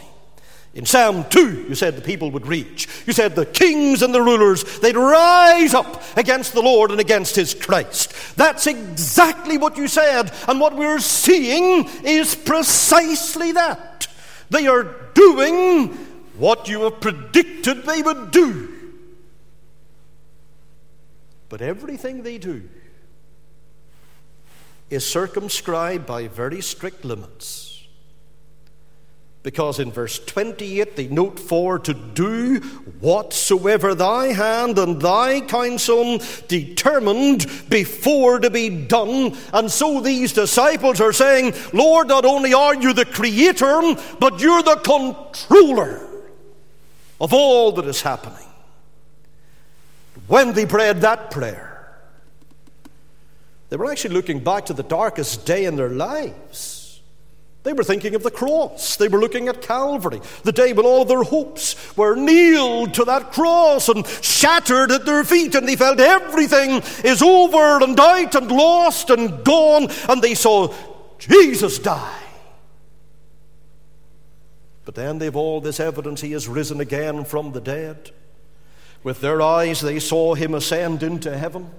In 0.73 0.85
Psalm 0.85 1.25
2, 1.29 1.65
you 1.69 1.73
said 1.75 1.95
the 1.95 2.03
people 2.03 2.29
would 2.29 2.45
reach. 2.45 2.87
You 3.07 3.13
said 3.13 3.35
the 3.35 3.47
kings 3.47 4.03
and 4.03 4.13
the 4.13 4.21
rulers, 4.21 4.79
they'd 4.79 4.95
rise 4.95 5.73
up 5.73 6.03
against 6.15 6.53
the 6.53 6.61
Lord 6.61 6.91
and 6.91 6.99
against 6.99 7.35
his 7.35 7.55
Christ. 7.55 8.13
That's 8.35 8.67
exactly 8.67 9.57
what 9.57 9.75
you 9.75 9.87
said. 9.87 10.31
And 10.47 10.59
what 10.59 10.75
we're 10.75 10.99
seeing 10.99 11.89
is 12.03 12.35
precisely 12.35 13.53
that. 13.53 14.07
They 14.51 14.67
are 14.67 14.83
doing 15.15 15.87
what 16.37 16.67
you 16.67 16.81
have 16.81 17.01
predicted 17.01 17.83
they 17.83 18.03
would 18.03 18.29
do. 18.29 18.73
But 21.49 21.63
everything 21.63 22.21
they 22.21 22.37
do 22.37 22.69
is 24.91 25.05
circumscribed 25.05 26.05
by 26.05 26.27
very 26.27 26.61
strict 26.61 27.03
limits. 27.03 27.66
Because 29.47 29.79
in 29.79 29.93
verse 29.93 30.19
28, 30.19 30.97
they 30.97 31.07
note 31.07 31.39
for 31.39 31.79
to 31.79 31.93
do 31.93 32.59
whatsoever 32.99 33.95
thy 33.95 34.33
hand 34.33 34.77
and 34.77 35.01
thy 35.01 35.39
counsel 35.39 36.19
determined 36.49 37.45
before 37.69 38.39
to 38.39 38.49
be 38.49 38.67
done. 38.67 39.37
And 39.53 39.71
so 39.71 40.01
these 40.01 40.33
disciples 40.33 40.99
are 40.99 41.13
saying, 41.13 41.53
Lord, 41.71 42.09
not 42.09 42.25
only 42.25 42.53
are 42.53 42.75
you 42.75 42.91
the 42.91 43.05
creator, 43.05 43.95
but 44.19 44.41
you're 44.41 44.63
the 44.63 44.75
controller 44.75 46.05
of 47.21 47.31
all 47.31 47.71
that 47.71 47.85
is 47.85 48.01
happening. 48.01 48.49
When 50.27 50.51
they 50.55 50.65
prayed 50.65 50.97
that 50.97 51.31
prayer, 51.31 51.97
they 53.69 53.77
were 53.77 53.89
actually 53.89 54.15
looking 54.15 54.43
back 54.43 54.65
to 54.65 54.73
the 54.73 54.83
darkest 54.83 55.45
day 55.45 55.63
in 55.63 55.77
their 55.77 55.91
lives 55.91 56.76
they 57.67 57.73
were 57.73 57.83
thinking 57.83 58.15
of 58.15 58.23
the 58.23 58.31
cross. 58.31 58.95
They 58.95 59.09
were 59.09 59.19
looking 59.19 59.49
at 59.49 59.61
Calvary, 59.61 60.21
the 60.43 60.53
day 60.53 60.71
when 60.71 60.85
all 60.85 61.03
their 61.03 61.23
hopes 61.23 61.97
were 61.97 62.15
nailed 62.15 62.93
to 62.93 63.03
that 63.03 63.33
cross 63.33 63.89
and 63.89 64.07
shattered 64.07 64.89
at 64.89 65.05
their 65.05 65.25
feet, 65.25 65.53
and 65.53 65.67
they 65.67 65.75
felt 65.75 65.99
everything 65.99 66.81
is 67.03 67.21
over 67.21 67.83
and 67.83 67.99
out 67.99 68.35
and 68.35 68.49
lost 68.49 69.09
and 69.09 69.43
gone, 69.43 69.89
and 70.07 70.21
they 70.21 70.33
saw 70.33 70.73
Jesus 71.19 71.77
die. 71.79 72.23
But 74.85 74.95
then 74.95 75.19
they've 75.19 75.35
all 75.35 75.59
this 75.59 75.81
evidence 75.81 76.21
he 76.21 76.31
has 76.31 76.47
risen 76.47 76.79
again 76.79 77.25
from 77.25 77.51
the 77.51 77.59
dead. 77.59 78.11
With 79.03 79.19
their 79.19 79.41
eyes, 79.41 79.81
they 79.81 79.99
saw 79.99 80.35
him 80.35 80.53
ascend 80.53 81.03
into 81.03 81.37
heaven. 81.37 81.69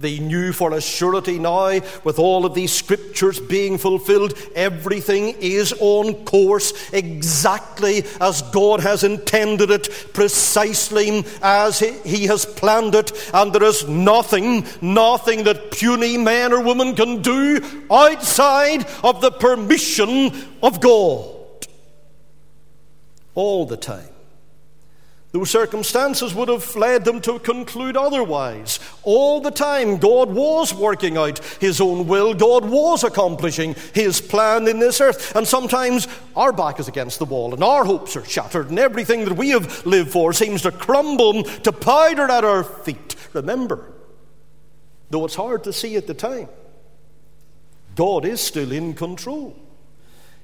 They 0.00 0.18
knew 0.18 0.54
for 0.54 0.72
a 0.72 0.80
surety 0.80 1.38
now, 1.38 1.78
with 2.04 2.18
all 2.18 2.46
of 2.46 2.54
these 2.54 2.72
scriptures 2.72 3.38
being 3.38 3.76
fulfilled, 3.76 4.32
everything 4.54 5.36
is 5.40 5.74
on 5.78 6.24
course 6.24 6.72
exactly 6.94 8.04
as 8.18 8.40
God 8.40 8.80
has 8.80 9.04
intended 9.04 9.70
it, 9.70 9.90
precisely 10.14 11.22
as 11.42 11.80
He 11.80 12.24
has 12.28 12.46
planned 12.46 12.94
it, 12.94 13.12
and 13.34 13.52
there 13.52 13.64
is 13.64 13.86
nothing, 13.86 14.66
nothing 14.80 15.44
that 15.44 15.70
puny 15.70 16.16
man 16.16 16.54
or 16.54 16.62
woman 16.62 16.96
can 16.96 17.20
do 17.20 17.60
outside 17.90 18.86
of 19.04 19.20
the 19.20 19.30
permission 19.30 20.32
of 20.62 20.80
God. 20.80 21.66
All 23.34 23.66
the 23.66 23.76
time. 23.76 24.09
Those 25.32 25.50
circumstances 25.50 26.34
would 26.34 26.48
have 26.48 26.74
led 26.74 27.04
them 27.04 27.20
to 27.20 27.38
conclude 27.38 27.96
otherwise. 27.96 28.80
All 29.04 29.40
the 29.40 29.52
time, 29.52 29.98
God 29.98 30.30
was 30.32 30.74
working 30.74 31.16
out 31.16 31.38
His 31.60 31.80
own 31.80 32.08
will. 32.08 32.34
God 32.34 32.64
was 32.68 33.04
accomplishing 33.04 33.76
His 33.94 34.20
plan 34.20 34.66
in 34.66 34.80
this 34.80 35.00
earth. 35.00 35.36
And 35.36 35.46
sometimes 35.46 36.08
our 36.34 36.52
back 36.52 36.80
is 36.80 36.88
against 36.88 37.20
the 37.20 37.26
wall 37.26 37.54
and 37.54 37.62
our 37.62 37.84
hopes 37.84 38.16
are 38.16 38.24
shattered 38.24 38.70
and 38.70 38.78
everything 38.78 39.24
that 39.24 39.36
we 39.36 39.50
have 39.50 39.86
lived 39.86 40.10
for 40.10 40.32
seems 40.32 40.62
to 40.62 40.72
crumble 40.72 41.44
to 41.44 41.70
powder 41.70 42.24
at 42.28 42.42
our 42.42 42.64
feet. 42.64 43.14
Remember, 43.32 43.92
though 45.10 45.24
it's 45.24 45.36
hard 45.36 45.62
to 45.64 45.72
see 45.72 45.94
at 45.94 46.08
the 46.08 46.14
time, 46.14 46.48
God 47.94 48.24
is 48.24 48.40
still 48.40 48.72
in 48.72 48.94
control. 48.94 49.54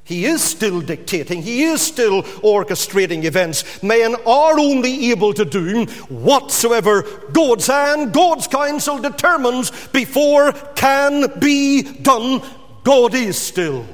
He 0.06 0.24
is 0.24 0.40
still 0.40 0.80
dictating, 0.82 1.42
he 1.42 1.64
is 1.64 1.82
still 1.82 2.22
orchestrating 2.22 3.24
events. 3.24 3.82
Men 3.82 4.14
are 4.24 4.56
only 4.56 5.10
able 5.10 5.34
to 5.34 5.44
do 5.44 5.86
whatsoever 6.08 7.02
God's 7.32 7.66
hand, 7.66 8.12
God's 8.12 8.46
counsel 8.46 8.98
determines 8.98 9.72
before 9.88 10.52
can 10.76 11.40
be 11.40 11.82
done. 11.82 12.40
God 12.84 13.14
is 13.14 13.36
still 13.36 13.84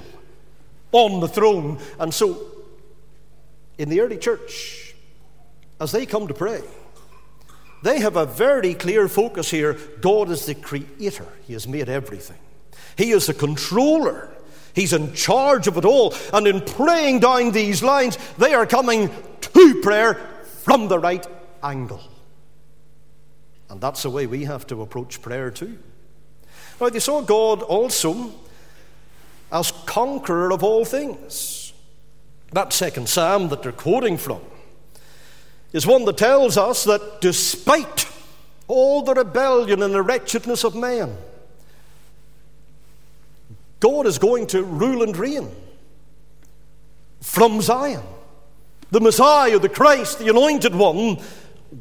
on 0.92 1.20
the 1.20 1.28
throne. 1.28 1.78
And 1.98 2.12
so, 2.12 2.46
in 3.78 3.88
the 3.88 4.00
early 4.00 4.18
church, 4.18 4.94
as 5.80 5.92
they 5.92 6.04
come 6.04 6.28
to 6.28 6.34
pray, 6.34 6.60
they 7.82 8.00
have 8.00 8.16
a 8.16 8.26
very 8.26 8.74
clear 8.74 9.08
focus 9.08 9.50
here. 9.50 9.78
God 10.02 10.30
is 10.30 10.44
the 10.44 10.54
creator, 10.54 11.26
He 11.46 11.54
has 11.54 11.66
made 11.66 11.88
everything, 11.88 12.38
He 12.98 13.12
is 13.12 13.28
the 13.28 13.34
controller. 13.34 14.28
He's 14.74 14.92
in 14.92 15.12
charge 15.14 15.66
of 15.66 15.76
it 15.76 15.84
all. 15.84 16.14
And 16.32 16.46
in 16.46 16.60
praying 16.60 17.20
down 17.20 17.52
these 17.52 17.82
lines, 17.82 18.18
they 18.38 18.54
are 18.54 18.66
coming 18.66 19.10
to 19.40 19.80
prayer 19.82 20.14
from 20.62 20.88
the 20.88 20.98
right 20.98 21.26
angle. 21.62 22.02
And 23.68 23.80
that's 23.80 24.02
the 24.02 24.10
way 24.10 24.26
we 24.26 24.44
have 24.44 24.66
to 24.68 24.82
approach 24.82 25.22
prayer 25.22 25.50
too. 25.50 25.78
Now, 26.80 26.88
they 26.88 26.98
saw 26.98 27.20
God 27.20 27.62
also 27.62 28.32
as 29.50 29.72
conqueror 29.86 30.52
of 30.52 30.64
all 30.64 30.84
things. 30.84 31.72
That 32.52 32.72
second 32.72 33.08
psalm 33.08 33.48
that 33.48 33.62
they're 33.62 33.72
quoting 33.72 34.18
from 34.18 34.40
is 35.72 35.86
one 35.86 36.04
that 36.04 36.18
tells 36.18 36.56
us 36.56 36.84
that 36.84 37.20
despite 37.20 38.06
all 38.68 39.02
the 39.02 39.14
rebellion 39.14 39.82
and 39.82 39.94
the 39.94 40.02
wretchedness 40.02 40.64
of 40.64 40.74
man, 40.74 41.16
God 43.82 44.06
is 44.06 44.18
going 44.18 44.46
to 44.48 44.62
rule 44.62 45.02
and 45.02 45.16
reign 45.16 45.50
from 47.20 47.60
Zion. 47.60 48.04
The 48.92 49.00
Messiah, 49.00 49.58
the 49.58 49.68
Christ, 49.68 50.20
the 50.20 50.28
Anointed 50.28 50.72
One, 50.72 51.18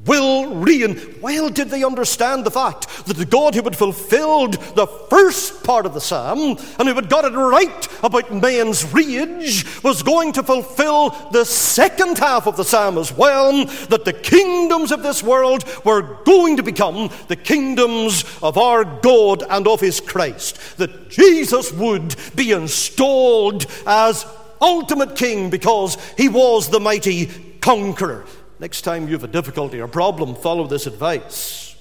will 0.05 0.55
reign. 0.55 1.00
Well, 1.21 1.50
did 1.50 1.69
they 1.69 1.83
understand 1.83 2.45
the 2.45 2.51
fact 2.51 3.05
that 3.05 3.17
the 3.17 3.25
God 3.25 3.55
who 3.55 3.62
had 3.63 3.77
fulfilled 3.77 4.53
the 4.75 4.88
first 4.88 5.63
part 5.63 5.86
of 5.86 5.93
the 5.93 6.01
psalm 6.01 6.57
and 6.79 6.88
who 6.88 6.95
had 6.95 7.10
got 7.10 7.25
it 7.25 7.33
right 7.33 8.03
about 8.03 8.33
man's 8.33 8.91
rage 8.93 9.65
was 9.83 10.01
going 10.03 10.31
to 10.33 10.43
fulfill 10.43 11.10
the 11.31 11.45
second 11.45 12.17
half 12.17 12.48
of 12.48 12.57
the 12.57 12.63
psalm 12.63 12.98
as 12.98 13.12
well? 13.12 13.65
That 13.89 14.05
the 14.05 14.13
kingdoms 14.13 14.91
of 14.91 15.03
this 15.03 15.21
world 15.21 15.63
were 15.86 16.17
going 16.24 16.57
to 16.57 16.63
become 16.63 17.10
the 17.27 17.36
kingdoms 17.36 18.24
of 18.41 18.57
our 18.57 18.83
God 18.83 19.43
and 19.50 19.67
of 19.67 19.81
his 19.81 20.00
Christ. 20.00 20.77
That 20.77 21.10
Jesus 21.10 21.71
would 21.74 22.15
be 22.36 22.51
installed 22.51 23.65
as 23.86 24.25
ultimate 24.62 25.15
king 25.15 25.50
because 25.50 25.98
he 26.17 26.29
was 26.29 26.69
the 26.69 26.79
mighty 26.79 27.27
conqueror. 27.62 28.25
Next 28.61 28.83
time 28.83 29.07
you 29.07 29.13
have 29.13 29.23
a 29.23 29.27
difficulty 29.27 29.81
or 29.81 29.87
problem, 29.87 30.35
follow 30.35 30.67
this 30.67 30.85
advice. 30.85 31.75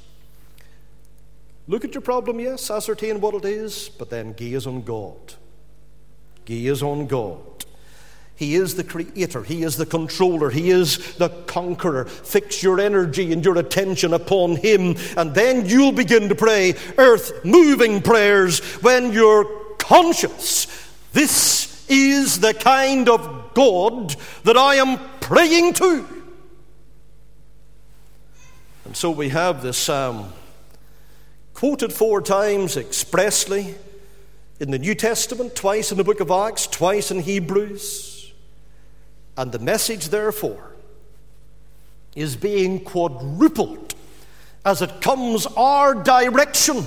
Look 1.69 1.85
at 1.85 1.93
your 1.93 2.01
problem, 2.01 2.41
yes, 2.41 2.71
ascertain 2.71 3.21
what 3.21 3.35
it 3.35 3.45
is, 3.45 3.91
but 3.91 4.09
then 4.09 4.33
gaze 4.33 4.67
on 4.67 4.81
God. 4.81 5.35
Gaze 6.47 6.83
on 6.83 7.07
God. 7.07 7.67
He 8.35 8.55
is 8.55 8.77
the 8.77 8.85
creator, 8.85 9.43
He 9.43 9.63
is 9.63 9.77
the 9.77 9.85
controller, 9.85 10.49
He 10.49 10.71
is 10.71 11.17
the 11.17 11.29
conqueror. 11.29 12.07
Fix 12.07 12.63
your 12.63 12.81
energy 12.81 13.31
and 13.31 13.45
your 13.45 13.59
attention 13.59 14.15
upon 14.15 14.57
Him, 14.57 14.97
and 15.19 15.35
then 15.35 15.67
you'll 15.67 15.93
begin 15.93 16.31
to 16.31 16.35
pray 16.35 16.75
earth 16.97 17.45
moving 17.45 18.01
prayers 18.01 18.61
when 18.81 19.13
you're 19.13 19.45
conscious. 19.77 20.67
This 21.13 21.85
is 21.91 22.41
the 22.41 22.55
kind 22.55 23.07
of 23.11 23.53
God 23.53 24.17
that 24.45 24.57
I 24.57 24.77
am 24.77 24.99
praying 25.21 25.75
to. 25.75 26.20
And 28.91 28.97
so 28.97 29.13
we 29.13 29.29
have 29.29 29.63
this 29.63 29.79
psalm 29.79 30.33
quoted 31.55 31.93
four 31.93 32.21
times 32.21 32.77
expressly 32.77 33.77
in 34.59 34.73
the 34.73 34.81
New 34.81 34.97
Testament, 34.97 35.55
twice 35.55 35.93
in 35.93 35.97
the 35.97 36.03
book 36.03 36.19
of 36.19 36.29
Acts, 36.33 36.67
twice 36.67 37.13
in 37.13 37.21
Hebrews. 37.21 38.33
And 39.37 39.53
the 39.53 39.61
message, 39.61 40.09
therefore, 40.09 40.73
is 42.17 42.35
being 42.35 42.81
quadrupled 42.83 43.95
as 44.65 44.83
it 44.83 45.01
comes 45.01 45.47
our 45.57 45.95
direction. 45.95 46.85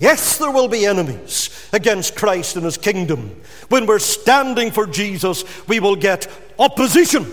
Yes, 0.00 0.36
there 0.36 0.50
will 0.50 0.66
be 0.66 0.84
enemies 0.84 1.68
against 1.72 2.16
Christ 2.16 2.56
and 2.56 2.64
his 2.64 2.76
kingdom. 2.76 3.40
When 3.68 3.86
we're 3.86 4.00
standing 4.00 4.72
for 4.72 4.88
Jesus, 4.88 5.44
we 5.68 5.78
will 5.78 5.94
get 5.94 6.26
opposition, 6.58 7.24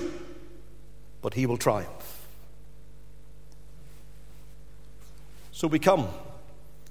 but 1.23 1.33
he 1.33 1.47
will 1.47 1.57
triumph. 1.57 2.02
So 5.63 5.69
we 5.69 5.79
come 5.79 6.09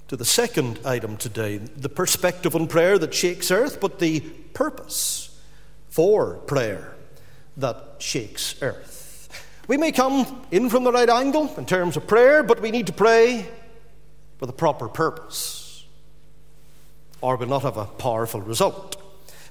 to 0.07 0.17
the 0.17 0.25
second 0.25 0.79
item 0.83 1.15
today 1.15 1.57
the 1.57 1.89
perspective 1.89 2.55
on 2.55 2.65
prayer 2.65 2.97
that 2.97 3.13
shakes 3.13 3.51
earth, 3.51 3.79
but 3.79 3.99
the 3.99 4.19
purpose 4.19 5.39
for 5.89 6.37
prayer 6.47 6.95
that 7.55 7.97
shakes 7.99 8.55
earth. 8.63 9.29
We 9.67 9.77
may 9.77 9.91
come 9.91 10.47
in 10.49 10.71
from 10.71 10.85
the 10.85 10.91
right 10.91 11.07
angle 11.07 11.53
in 11.55 11.67
terms 11.67 11.97
of 11.97 12.07
prayer, 12.07 12.41
but 12.41 12.61
we 12.61 12.71
need 12.71 12.87
to 12.87 12.93
pray 12.93 13.45
with 14.39 14.49
a 14.49 14.53
proper 14.53 14.89
purpose, 14.89 15.85
or 17.21 17.35
we'll 17.35 17.49
not 17.49 17.61
have 17.61 17.77
a 17.77 17.85
powerful 17.85 18.41
result. 18.41 18.99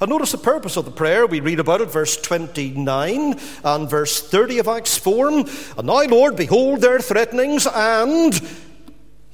And 0.01 0.11
notice 0.11 0.33
the 0.33 0.39
purpose 0.39 0.77
of 0.77 0.85
the 0.85 0.91
prayer. 0.91 1.29
We 1.29 1.39
read 1.39 1.61
about 1.61 1.81
it, 1.81 1.93
verse 1.93 2.21
29 2.21 3.39
and 3.63 3.89
verse 3.89 4.21
30 4.21 4.59
of 4.59 4.67
Acts 4.67 4.99
4. 4.99 5.29
And 5.29 5.85
now, 5.85 6.03
Lord, 6.07 6.35
behold 6.35 6.81
their 6.81 6.99
threatenings 6.99 7.69
and 7.69 8.35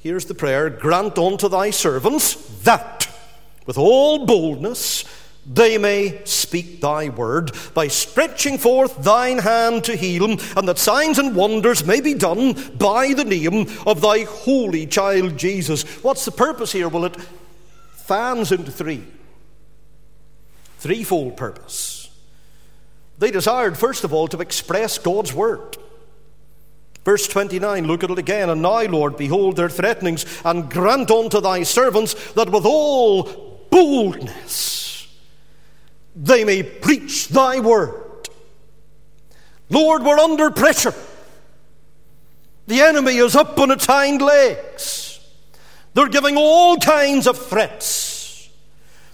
Here's 0.01 0.25
the 0.25 0.33
prayer 0.33 0.69
grant 0.69 1.17
unto 1.17 1.49
thy 1.49 1.71
servants 1.71 2.35
that 2.63 3.07
with 3.65 3.77
all 3.77 4.25
boldness 4.25 5.03
they 5.45 5.77
may 5.77 6.21
speak 6.25 6.79
thy 6.79 7.09
word 7.09 7.51
by 7.73 7.87
stretching 7.87 8.57
forth 8.57 9.03
thine 9.03 9.39
hand 9.39 9.83
to 9.85 9.95
heal, 9.95 10.25
and 10.25 10.67
that 10.67 10.77
signs 10.77 11.17
and 11.17 11.35
wonders 11.35 11.85
may 11.85 12.01
be 12.01 12.13
done 12.13 12.53
by 12.77 13.13
the 13.13 13.23
name 13.23 13.67
of 13.87 13.99
thy 13.99 14.23
holy 14.23 14.85
child 14.85 15.37
Jesus. 15.37 15.83
What's 16.03 16.25
the 16.25 16.31
purpose 16.31 16.71
here? 16.71 16.87
Well, 16.87 17.05
it 17.05 17.17
fans 17.93 18.51
into 18.51 18.71
three. 18.71 19.03
Threefold 20.77 21.35
purpose. 21.35 22.09
They 23.17 23.31
desired, 23.31 23.77
first 23.77 24.03
of 24.03 24.13
all, 24.13 24.27
to 24.29 24.39
express 24.39 24.97
God's 24.97 25.33
word. 25.33 25.77
Verse 27.09 27.27
29, 27.27 27.87
look 27.87 28.03
at 28.03 28.11
it 28.11 28.19
again. 28.19 28.51
And 28.51 28.61
now, 28.61 28.83
Lord, 28.83 29.17
behold 29.17 29.55
their 29.55 29.67
threatenings, 29.67 30.27
and 30.45 30.69
grant 30.69 31.09
unto 31.09 31.41
thy 31.41 31.63
servants 31.63 32.13
that 32.33 32.51
with 32.51 32.67
all 32.67 33.67
boldness 33.71 35.07
they 36.15 36.43
may 36.43 36.61
preach 36.61 37.29
thy 37.29 37.61
word. 37.61 38.29
Lord, 39.71 40.03
we're 40.03 40.19
under 40.19 40.51
pressure. 40.51 40.93
The 42.67 42.81
enemy 42.81 43.17
is 43.17 43.35
up 43.35 43.57
on 43.57 43.71
its 43.71 43.87
hind 43.87 44.21
legs. 44.21 45.19
They're 45.95 46.09
giving 46.09 46.37
all 46.37 46.77
kinds 46.77 47.25
of 47.25 47.43
threats. 47.43 48.47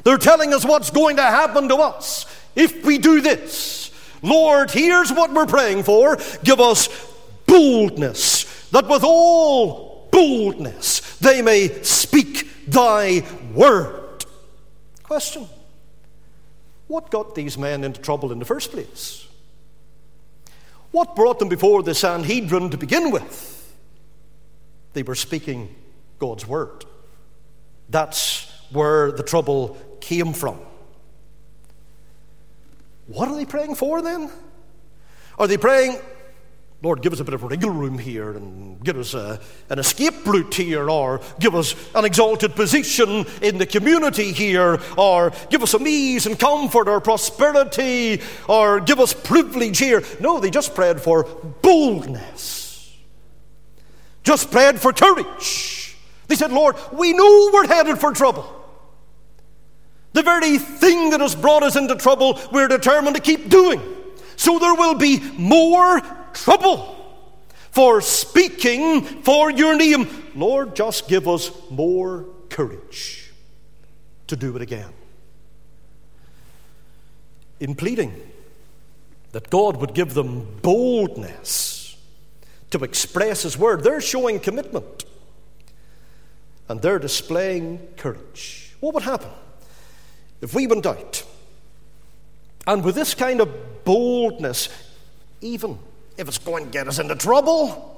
They're 0.03 0.17
telling 0.17 0.53
us 0.53 0.65
what's 0.65 0.89
going 0.89 1.15
to 1.15 1.23
happen 1.23 1.69
to 1.69 1.77
us 1.77 2.25
if 2.57 2.83
we 2.83 2.97
do 2.97 3.21
this. 3.21 3.89
Lord, 4.21 4.69
here's 4.69 5.13
what 5.13 5.31
we're 5.31 5.45
praying 5.45 5.83
for. 5.83 6.17
Give 6.43 6.59
us 6.59 6.89
boldness, 7.55 8.69
that 8.71 8.87
with 8.87 9.03
all 9.03 10.09
boldness 10.11 11.17
they 11.19 11.41
may 11.41 11.69
speak 11.83 12.67
thy 12.67 13.23
word. 13.53 14.25
Question 15.03 15.47
What 16.87 17.09
got 17.09 17.35
these 17.35 17.57
men 17.57 17.83
into 17.83 18.01
trouble 18.01 18.31
in 18.31 18.39
the 18.39 18.45
first 18.45 18.71
place? 18.71 19.27
What 20.91 21.15
brought 21.15 21.39
them 21.39 21.49
before 21.49 21.83
the 21.83 21.95
Sanhedrin 21.95 22.69
to 22.71 22.77
begin 22.77 23.11
with? 23.11 23.51
They 24.93 25.03
were 25.03 25.15
speaking 25.15 25.75
God's 26.19 26.47
word. 26.47 26.85
That's 27.89 28.49
where 28.71 29.11
the 29.11 29.23
trouble 29.23 29.77
came 29.99 30.33
from. 30.33 30.59
What 33.07 33.27
are 33.27 33.35
they 33.35 33.45
praying 33.45 33.75
for 33.75 34.01
then? 34.01 34.31
Are 35.37 35.47
they 35.47 35.57
praying, 35.57 35.99
Lord, 36.81 37.01
give 37.01 37.13
us 37.13 37.19
a 37.19 37.23
bit 37.23 37.33
of 37.33 37.41
wriggle 37.41 37.71
room 37.71 37.97
here 37.97 38.31
and 38.31 38.83
give 38.83 38.97
us 38.97 39.13
a, 39.13 39.39
an 39.69 39.79
escape 39.79 40.25
route 40.25 40.53
here, 40.53 40.89
or 40.89 41.21
give 41.39 41.55
us 41.55 41.73
an 41.95 42.05
exalted 42.05 42.53
position 42.53 43.25
in 43.41 43.57
the 43.57 43.65
community 43.65 44.31
here, 44.31 44.79
or 44.97 45.31
give 45.49 45.63
us 45.63 45.71
some 45.71 45.87
ease 45.87 46.27
and 46.27 46.39
comfort 46.39 46.87
or 46.87 47.01
prosperity, 47.01 48.21
or 48.47 48.81
give 48.81 48.99
us 48.99 49.13
privilege 49.13 49.79
here. 49.79 50.03
No, 50.19 50.39
they 50.39 50.51
just 50.51 50.75
prayed 50.75 51.01
for 51.01 51.23
boldness, 51.63 52.93
just 54.23 54.51
prayed 54.51 54.79
for 54.79 54.93
courage. 54.93 55.97
They 56.27 56.35
said, 56.35 56.51
Lord, 56.51 56.75
we 56.91 57.13
know 57.13 57.49
we're 57.53 57.67
headed 57.67 57.97
for 57.99 58.11
trouble. 58.11 58.51
The 60.13 60.23
very 60.23 60.57
thing 60.57 61.11
that 61.11 61.19
has 61.19 61.35
brought 61.35 61.63
us 61.63 61.75
into 61.75 61.95
trouble, 61.95 62.39
we're 62.51 62.67
determined 62.67 63.15
to 63.15 63.21
keep 63.21 63.49
doing. 63.49 63.81
So 64.35 64.59
there 64.59 64.75
will 64.75 64.95
be 64.95 65.19
more 65.37 66.01
trouble 66.35 66.95
for 67.71 68.01
speaking 68.01 69.01
for 69.01 69.51
your 69.51 69.75
name. 69.75 70.07
Lord, 70.35 70.75
just 70.75 71.07
give 71.07 71.27
us 71.27 71.51
more 71.69 72.25
courage 72.49 73.31
to 74.27 74.35
do 74.35 74.55
it 74.55 74.61
again. 74.61 74.89
In 77.59 77.75
pleading 77.75 78.13
that 79.31 79.49
God 79.49 79.77
would 79.77 79.93
give 79.93 80.13
them 80.13 80.47
boldness 80.61 81.97
to 82.71 82.83
express 82.83 83.43
His 83.43 83.57
Word. 83.57 83.83
They're 83.83 84.01
showing 84.01 84.39
commitment 84.39 85.03
and 86.69 86.81
they're 86.81 86.99
displaying 86.99 87.79
courage. 87.97 88.73
What 88.79 88.93
would 88.93 89.03
happen 89.03 89.29
if 90.41 90.53
we 90.53 90.67
went 90.67 90.85
out 90.85 91.23
and 92.65 92.83
with 92.83 92.95
this 92.95 93.13
kind 93.13 93.41
of 93.41 93.83
boldness, 93.83 94.69
even 95.41 95.79
if 96.17 96.27
it's 96.27 96.37
going 96.37 96.65
to 96.65 96.71
get 96.71 96.87
us 96.87 96.99
into 96.99 97.15
trouble, 97.15 97.95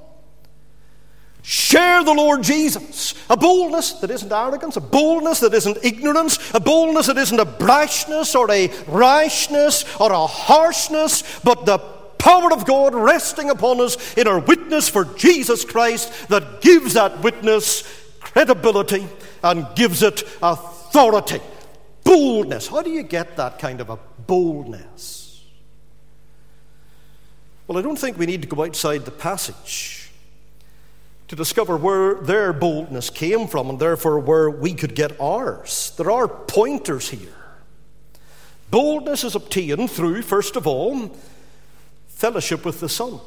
Share 1.50 2.04
the 2.04 2.14
Lord 2.14 2.44
Jesus. 2.44 3.14
A 3.30 3.38
boldness 3.38 3.94
that 4.02 4.12
isn't 4.12 4.34
arrogance, 4.34 4.76
a 4.76 4.82
boldness 4.82 5.40
that 5.40 5.54
isn't 5.54 5.78
ignorance, 5.82 6.38
a 6.54 6.60
boldness 6.60 7.08
that 7.08 7.18
isn't 7.18 7.40
a 7.40 7.46
brashness 7.46 8.36
or 8.36 8.52
a 8.52 8.68
rashness 8.86 9.86
or 9.98 10.12
a 10.12 10.28
harshness, 10.28 11.40
but 11.46 11.66
the 11.66 11.78
power 12.18 12.52
of 12.52 12.66
God 12.66 12.94
resting 12.94 13.50
upon 13.50 13.80
us 13.80 14.18
in 14.18 14.28
our 14.28 14.40
witness 14.40 14.90
for 14.90 15.06
Jesus 15.06 15.64
Christ 15.64 16.28
that 16.28 16.60
gives 16.60 16.96
that 16.96 17.24
witness 17.24 17.84
credibility 18.20 19.08
and 19.42 19.66
gives 19.74 20.04
it 20.04 20.24
authority. 20.44 21.40
Boldness. 22.04 22.68
How 22.68 22.82
do 22.82 22.90
you 22.90 23.04
get 23.04 23.38
that 23.38 23.58
kind 23.58 23.80
of 23.80 23.90
a 23.90 24.00
boldness? 24.26 25.27
Well, 27.68 27.78
I 27.78 27.82
don't 27.82 27.98
think 27.98 28.18
we 28.18 28.26
need 28.26 28.42
to 28.44 28.48
go 28.48 28.64
outside 28.64 29.04
the 29.04 29.12
passage 29.12 30.10
to 31.28 31.36
discover 31.36 31.76
where 31.76 32.16
their 32.16 32.54
boldness 32.54 33.10
came 33.10 33.48
from 33.48 33.70
and 33.70 33.78
therefore 33.78 34.20
where 34.20 34.50
we 34.50 34.74
could 34.74 34.96
get 34.96 35.20
ours. 35.20 35.92
There 35.98 36.10
are 36.10 36.30
pointers 36.30 37.10
here. 37.10 37.34
Boldness 38.72 39.26
is 39.26 39.36
obtained 39.36 39.92
through, 39.92 40.22
first 40.22 40.56
of 40.56 40.66
all, 40.66 41.16
fellowship 42.08 42.64
with 42.64 42.80
the 42.80 42.90
Son. 42.90 43.20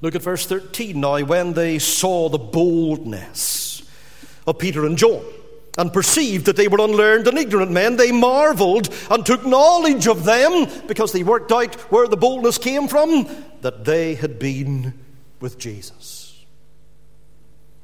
Look 0.00 0.14
at 0.14 0.22
verse 0.22 0.46
13 0.46 0.98
now. 0.98 1.22
When 1.22 1.52
they 1.52 1.78
saw 1.78 2.28
the 2.28 2.38
boldness 2.38 3.82
of 4.46 4.58
Peter 4.58 4.86
and 4.86 4.96
John 4.96 5.22
and 5.76 5.92
perceived 5.92 6.46
that 6.46 6.56
they 6.56 6.68
were 6.68 6.80
unlearned 6.80 7.28
and 7.28 7.38
ignorant 7.38 7.70
men, 7.70 7.96
they 7.96 8.12
marveled 8.12 8.88
and 9.10 9.24
took 9.24 9.44
knowledge 9.44 10.06
of 10.06 10.24
them 10.24 10.66
because 10.86 11.12
they 11.12 11.22
worked 11.22 11.52
out 11.52 11.74
where 11.92 12.08
the 12.08 12.16
boldness 12.16 12.58
came 12.58 12.88
from, 12.88 13.28
that 13.60 13.84
they 13.84 14.14
had 14.14 14.38
been 14.38 14.94
with 15.40 15.58
Jesus. 15.58 16.44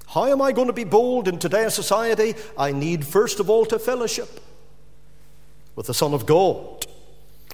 How 0.09 0.27
am 0.27 0.43
I 0.43 0.53
going 0.53 0.67
to 0.67 0.75
be 0.75 0.85
bold 0.85 1.27
in 1.27 1.39
today's 1.39 1.75
society? 1.75 2.35
I 2.59 2.73
need, 2.73 3.07
first 3.07 3.41
of 3.41 3.49
all, 3.49 3.65
to 3.67 3.79
fellowship 3.79 4.41
with 5.75 5.87
the 5.87 5.95
Son 5.95 6.13
of 6.13 6.27
God. 6.27 6.87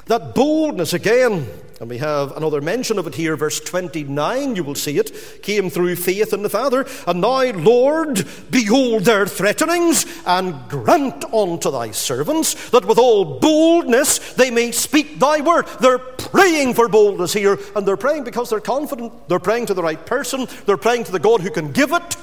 That 0.07 0.35
boldness 0.35 0.93
again, 0.93 1.47
and 1.81 1.89
we 1.89 1.99
have 1.99 2.37
another 2.37 2.61
mention 2.61 2.99
of 2.99 3.07
it 3.07 3.15
here, 3.15 3.37
verse 3.37 3.61
29, 3.61 4.57
you 4.57 4.65
will 4.65 4.75
see 4.75 4.99
it, 4.99 5.43
came 5.43 5.71
through 5.71 5.97
faith 5.97 6.33
in 6.33 6.43
the 6.43 6.51
Father. 6.51 6.87
And 7.07 7.21
now, 7.21 7.45
Lord, 7.53 8.27
behold 8.51 9.05
their 9.05 9.27
threatenings, 9.27 10.05
and 10.27 10.69
grant 10.69 11.25
unto 11.33 11.71
thy 11.71 11.93
servants 11.93 12.71
that 12.71 12.85
with 12.85 12.99
all 12.99 13.39
boldness 13.39 14.35
they 14.35 14.51
may 14.51 14.73
speak 14.73 15.19
thy 15.19 15.41
word. 15.41 15.67
They're 15.81 15.99
praying 15.99 16.75
for 16.75 16.89
boldness 16.89 17.33
here, 17.33 17.59
and 17.77 17.87
they're 17.87 17.97
praying 17.97 18.25
because 18.25 18.51
they're 18.51 18.61
confident. 18.61 19.29
They're 19.29 19.39
praying 19.39 19.67
to 19.67 19.75
the 19.75 19.83
right 19.83 20.05
person, 20.05 20.49
they're 20.67 20.77
praying 20.77 21.05
to 21.05 21.13
the 21.13 21.19
God 21.19 21.41
who 21.41 21.51
can 21.51 21.73
give 21.73 21.93
it. 21.93 22.17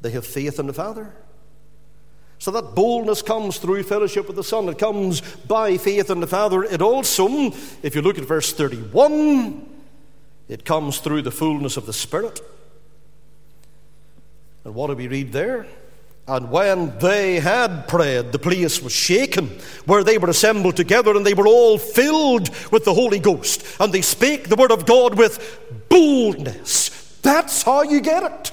They 0.00 0.10
have 0.12 0.26
faith 0.26 0.58
in 0.58 0.66
the 0.66 0.72
Father. 0.72 1.12
So 2.40 2.50
that 2.52 2.74
boldness 2.74 3.20
comes 3.20 3.58
through 3.58 3.82
fellowship 3.82 4.26
with 4.26 4.34
the 4.34 4.42
Son. 4.42 4.66
It 4.70 4.78
comes 4.78 5.20
by 5.20 5.76
faith 5.76 6.08
in 6.08 6.20
the 6.20 6.26
Father. 6.26 6.64
It 6.64 6.80
also, 6.80 7.28
if 7.82 7.94
you 7.94 8.00
look 8.00 8.16
at 8.16 8.24
verse 8.24 8.50
31, 8.54 9.68
it 10.48 10.64
comes 10.64 11.00
through 11.00 11.20
the 11.20 11.30
fullness 11.30 11.76
of 11.76 11.84
the 11.84 11.92
Spirit. 11.92 12.40
And 14.64 14.74
what 14.74 14.86
do 14.86 14.94
we 14.94 15.06
read 15.06 15.32
there? 15.32 15.66
And 16.26 16.50
when 16.50 16.98
they 16.98 17.40
had 17.40 17.86
prayed, 17.86 18.32
the 18.32 18.38
place 18.38 18.80
was 18.80 18.92
shaken, 18.92 19.48
where 19.84 20.02
they 20.02 20.16
were 20.16 20.30
assembled 20.30 20.76
together, 20.76 21.14
and 21.14 21.26
they 21.26 21.34
were 21.34 21.46
all 21.46 21.76
filled 21.76 22.48
with 22.72 22.86
the 22.86 22.94
Holy 22.94 23.18
Ghost. 23.18 23.66
And 23.78 23.92
they 23.92 24.00
spake 24.00 24.48
the 24.48 24.56
word 24.56 24.72
of 24.72 24.86
God 24.86 25.18
with 25.18 25.60
boldness. 25.90 27.18
That's 27.20 27.64
how 27.64 27.82
you 27.82 28.00
get 28.00 28.22
it 28.22 28.52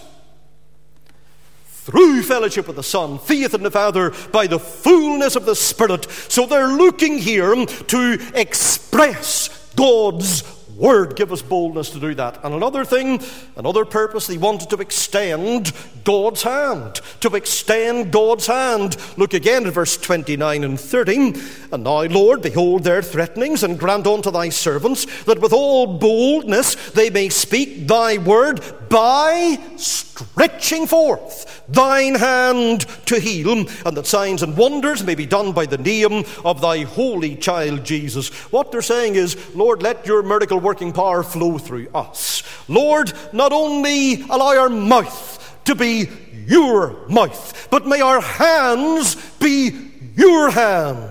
through 1.87 2.21
fellowship 2.21 2.67
with 2.67 2.75
the 2.75 2.83
Son, 2.83 3.17
faith 3.17 3.53
in 3.53 3.63
the 3.63 3.71
Father, 3.71 4.11
by 4.33 4.45
the 4.45 4.59
fullness 4.59 5.37
of 5.37 5.45
the 5.45 5.55
Spirit. 5.55 6.05
So 6.27 6.45
they're 6.45 6.67
looking 6.67 7.17
here 7.17 7.65
to 7.65 8.19
express 8.35 9.71
God's 9.77 10.43
Word. 10.75 11.15
Give 11.15 11.31
us 11.31 11.41
boldness 11.41 11.89
to 11.91 11.99
do 11.99 12.13
that. 12.15 12.43
And 12.43 12.53
another 12.53 12.83
thing, 12.83 13.21
another 13.55 13.85
purpose, 13.85 14.27
they 14.27 14.37
wanted 14.37 14.69
to 14.69 14.77
extend 14.77 15.71
God's 16.03 16.43
hand. 16.43 16.95
To 17.21 17.35
extend 17.35 18.11
God's 18.11 18.47
hand. 18.47 18.97
Look 19.17 19.33
again 19.33 19.65
at 19.65 19.73
verse 19.73 19.97
29 19.97 20.63
and 20.65 20.79
30. 20.79 21.33
And 21.71 21.83
now, 21.83 22.03
Lord, 22.03 22.43
behold 22.43 22.83
their 22.83 23.01
threatenings, 23.01 23.63
and 23.63 23.79
grant 23.79 24.05
unto 24.05 24.29
thy 24.29 24.49
servants 24.49 25.23
that 25.23 25.39
with 25.39 25.53
all 25.53 25.97
boldness 25.97 26.75
they 26.91 27.09
may 27.09 27.29
speak 27.29 27.87
thy 27.87 28.17
word 28.19 28.61
by 28.89 29.57
stretching 29.77 30.85
forth 30.85 31.56
thine 31.67 32.15
hand 32.15 32.81
to 33.05 33.19
heal, 33.19 33.65
and 33.85 33.97
that 33.97 34.07
signs 34.07 34.43
and 34.43 34.57
wonders 34.57 35.03
may 35.03 35.15
be 35.15 35.25
done 35.25 35.51
by 35.51 35.65
the 35.65 35.77
name 35.77 36.23
of 36.43 36.61
thy 36.61 36.83
holy 36.83 37.35
child 37.35 37.83
Jesus. 37.83 38.29
What 38.51 38.71
they're 38.71 38.81
saying 38.81 39.15
is, 39.15 39.55
Lord, 39.55 39.81
let 39.81 40.05
your 40.05 40.23
miracle 40.23 40.59
working 40.59 40.93
power 40.93 41.23
flow 41.23 41.57
through 41.57 41.89
us. 41.93 42.43
Lord, 42.67 43.13
not 43.33 43.53
only 43.53 44.21
allow 44.21 44.57
our 44.57 44.69
mouth 44.69 45.61
to 45.65 45.75
be 45.75 46.09
your 46.45 47.07
mouth, 47.07 47.67
but 47.69 47.85
may 47.85 48.01
our 48.01 48.21
hands 48.21 49.15
be 49.39 49.71
your 50.15 50.49
hand. 50.49 51.09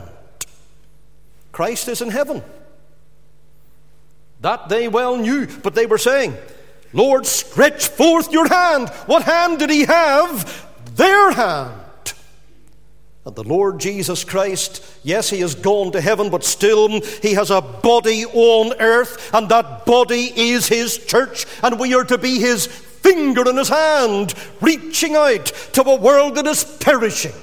Christ 1.52 1.88
is 1.88 2.02
in 2.02 2.10
heaven. 2.10 2.42
That 4.40 4.68
they 4.68 4.88
well 4.88 5.16
knew, 5.16 5.46
but 5.62 5.74
they 5.74 5.86
were 5.86 5.98
saying, 5.98 6.36
Lord, 6.96 7.26
stretch 7.26 7.88
forth 7.88 8.32
your 8.32 8.48
hand. 8.48 8.88
What 9.04 9.24
hand 9.24 9.58
did 9.58 9.68
he 9.68 9.84
have? 9.84 10.66
Their 10.96 11.30
hand. 11.32 11.82
And 13.26 13.36
the 13.36 13.44
Lord 13.44 13.80
Jesus 13.80 14.24
Christ, 14.24 14.82
yes, 15.02 15.28
he 15.28 15.40
has 15.40 15.54
gone 15.54 15.92
to 15.92 16.00
heaven, 16.00 16.30
but 16.30 16.42
still 16.42 17.00
he 17.20 17.34
has 17.34 17.50
a 17.50 17.60
body 17.60 18.24
on 18.24 18.80
earth, 18.80 19.34
and 19.34 19.48
that 19.48 19.84
body 19.84 20.32
is 20.34 20.68
his 20.68 20.96
church, 20.96 21.44
and 21.62 21.78
we 21.78 21.92
are 21.92 22.04
to 22.04 22.16
be 22.16 22.38
his 22.38 22.66
finger 22.66 23.46
in 23.48 23.56
his 23.56 23.68
hand, 23.68 24.32
reaching 24.62 25.16
out 25.16 25.46
to 25.72 25.82
a 25.82 25.96
world 25.96 26.36
that 26.36 26.46
is 26.46 26.64
perishing. 26.64 27.34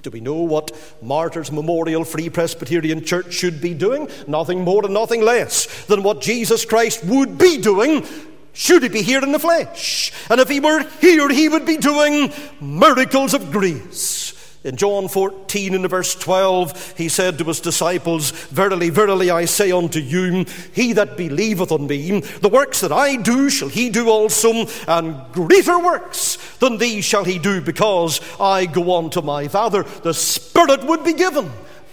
Do 0.00 0.10
we 0.10 0.20
know 0.20 0.42
what 0.42 0.72
Martyrs 1.00 1.52
Memorial 1.52 2.04
Free 2.04 2.28
Presbyterian 2.28 3.04
Church 3.04 3.32
should 3.32 3.60
be 3.60 3.74
doing? 3.74 4.08
Nothing 4.26 4.62
more 4.62 4.84
and 4.84 4.92
nothing 4.94 5.22
less 5.22 5.84
than 5.84 6.02
what 6.02 6.20
Jesus 6.20 6.64
Christ 6.64 7.04
would 7.04 7.38
be 7.38 7.58
doing 7.60 8.04
should 8.52 8.82
he 8.82 8.88
be 8.88 9.02
here 9.02 9.22
in 9.22 9.32
the 9.32 9.38
flesh. 9.38 10.12
And 10.28 10.40
if 10.40 10.48
he 10.48 10.60
were 10.60 10.86
here, 11.00 11.28
he 11.28 11.48
would 11.48 11.66
be 11.66 11.76
doing 11.76 12.32
miracles 12.60 13.34
of 13.34 13.50
grace. 13.50 14.38
In 14.64 14.76
John 14.76 15.08
14, 15.08 15.74
in 15.74 15.88
verse 15.88 16.14
12, 16.14 16.94
he 16.96 17.08
said 17.08 17.36
to 17.38 17.44
his 17.44 17.58
disciples, 17.58 18.30
Verily, 18.30 18.90
verily, 18.90 19.28
I 19.28 19.46
say 19.46 19.72
unto 19.72 19.98
you, 19.98 20.44
he 20.72 20.92
that 20.92 21.16
believeth 21.16 21.72
on 21.72 21.88
me, 21.88 22.20
the 22.20 22.48
works 22.48 22.80
that 22.80 22.92
I 22.92 23.16
do 23.16 23.50
shall 23.50 23.68
he 23.68 23.90
do 23.90 24.08
also, 24.08 24.66
and 24.86 25.20
greater 25.32 25.80
works 25.80 26.36
than 26.60 26.78
these 26.78 27.04
shall 27.04 27.24
he 27.24 27.40
do, 27.40 27.60
because 27.60 28.20
I 28.38 28.66
go 28.66 28.92
on 28.92 29.10
to 29.10 29.22
my 29.22 29.48
Father. 29.48 29.82
The 29.82 30.14
Spirit 30.14 30.84
would 30.84 31.02
be 31.02 31.14
given 31.14 31.50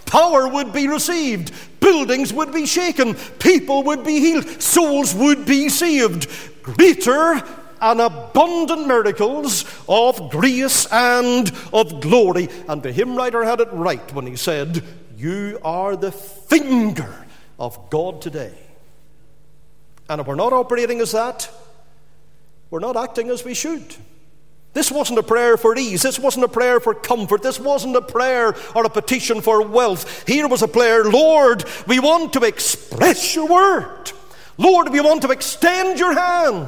Power 0.09 0.47
would 0.47 0.73
be 0.73 0.87
received, 0.87 1.53
buildings 1.79 2.33
would 2.33 2.51
be 2.51 2.65
shaken, 2.65 3.13
people 3.37 3.83
would 3.83 4.03
be 4.03 4.19
healed, 4.19 4.47
souls 4.59 5.13
would 5.13 5.45
be 5.45 5.69
saved. 5.69 6.27
Greater 6.63 7.39
and 7.79 8.01
abundant 8.01 8.87
miracles 8.87 9.65
of 9.87 10.31
grace 10.31 10.87
and 10.91 11.51
of 11.71 12.01
glory. 12.01 12.49
And 12.67 12.81
the 12.81 12.91
hymn 12.91 13.15
writer 13.15 13.43
had 13.43 13.59
it 13.59 13.69
right 13.71 14.11
when 14.15 14.25
he 14.25 14.35
said, 14.35 14.83
You 15.15 15.59
are 15.63 15.95
the 15.95 16.11
finger 16.11 17.27
of 17.59 17.91
God 17.91 18.19
today. 18.19 18.57
And 20.09 20.21
if 20.21 20.25
we're 20.25 20.33
not 20.33 20.53
operating 20.53 21.01
as 21.01 21.11
that, 21.11 21.51
we're 22.71 22.79
not 22.79 22.97
acting 22.97 23.29
as 23.29 23.45
we 23.45 23.53
should. 23.53 23.95
This 24.73 24.91
wasn't 24.91 25.19
a 25.19 25.23
prayer 25.23 25.57
for 25.57 25.75
ease. 25.77 26.03
This 26.03 26.19
wasn't 26.19 26.45
a 26.45 26.49
prayer 26.49 26.79
for 26.79 26.93
comfort. 26.93 27.41
This 27.41 27.59
wasn't 27.59 27.95
a 27.95 28.01
prayer 28.01 28.55
or 28.75 28.85
a 28.85 28.89
petition 28.89 29.41
for 29.41 29.65
wealth. 29.65 30.27
Here 30.27 30.47
was 30.47 30.61
a 30.61 30.67
prayer 30.67 31.03
Lord, 31.05 31.65
we 31.87 31.99
want 31.99 32.33
to 32.33 32.43
express 32.43 33.35
your 33.35 33.47
word. 33.47 34.11
Lord, 34.57 34.89
we 34.89 34.99
want 34.99 35.21
to 35.23 35.31
extend 35.31 35.99
your 35.99 36.13
hand. 36.13 36.67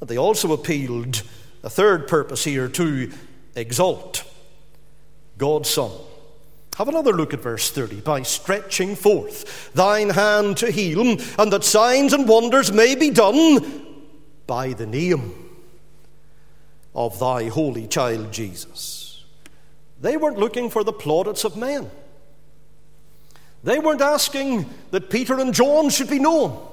And 0.00 0.08
they 0.08 0.18
also 0.18 0.52
appealed 0.52 1.22
a 1.62 1.70
third 1.70 2.08
purpose 2.08 2.44
here 2.44 2.68
to 2.68 3.10
exalt 3.54 4.24
God's 5.38 5.70
Son. 5.70 5.90
Have 6.76 6.88
another 6.88 7.12
look 7.12 7.34
at 7.34 7.40
verse 7.40 7.70
30. 7.70 8.00
By 8.00 8.22
stretching 8.22 8.96
forth 8.96 9.72
thine 9.74 10.10
hand 10.10 10.56
to 10.58 10.70
heal, 10.70 11.18
and 11.38 11.52
that 11.52 11.64
signs 11.64 12.12
and 12.12 12.28
wonders 12.28 12.72
may 12.72 12.94
be 12.94 13.10
done 13.10 13.86
by 14.46 14.72
the 14.72 14.86
name 14.86 15.49
of 16.94 17.18
thy 17.18 17.48
holy 17.48 17.86
child 17.86 18.32
Jesus. 18.32 19.24
They 20.00 20.16
weren't 20.16 20.38
looking 20.38 20.70
for 20.70 20.82
the 20.82 20.92
plaudits 20.92 21.44
of 21.44 21.56
men. 21.56 21.90
They 23.62 23.78
weren't 23.78 24.00
asking 24.00 24.68
that 24.90 25.10
Peter 25.10 25.38
and 25.38 25.52
John 25.52 25.90
should 25.90 26.08
be 26.08 26.18
known. 26.18 26.66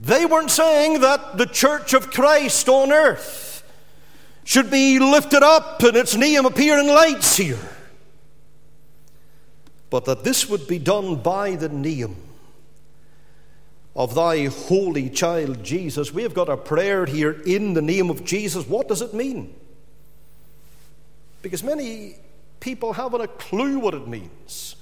They 0.00 0.26
weren't 0.26 0.50
saying 0.50 1.00
that 1.00 1.38
the 1.38 1.46
church 1.46 1.94
of 1.94 2.10
Christ 2.10 2.68
on 2.68 2.90
earth 2.90 3.62
should 4.44 4.68
be 4.70 4.98
lifted 4.98 5.44
up 5.44 5.80
and 5.82 5.96
its 5.96 6.16
name 6.16 6.44
appear 6.44 6.78
in 6.78 6.88
lights 6.88 7.36
here. 7.36 7.68
But 9.90 10.04
that 10.06 10.24
this 10.24 10.48
would 10.48 10.66
be 10.66 10.80
done 10.80 11.16
by 11.16 11.54
the 11.54 11.68
name 11.68 12.16
of 13.94 14.14
thy 14.14 14.46
holy 14.46 15.10
child 15.10 15.62
Jesus. 15.62 16.12
We 16.12 16.22
have 16.22 16.34
got 16.34 16.48
a 16.48 16.56
prayer 16.56 17.04
here 17.04 17.32
in 17.44 17.74
the 17.74 17.82
name 17.82 18.10
of 18.10 18.24
Jesus. 18.24 18.66
What 18.66 18.88
does 18.88 19.02
it 19.02 19.12
mean? 19.12 19.54
Because 21.42 21.62
many 21.62 22.16
people 22.60 22.92
haven't 22.92 23.20
a 23.20 23.28
clue 23.28 23.78
what 23.78 23.94
it 23.94 24.06
means. 24.08 24.76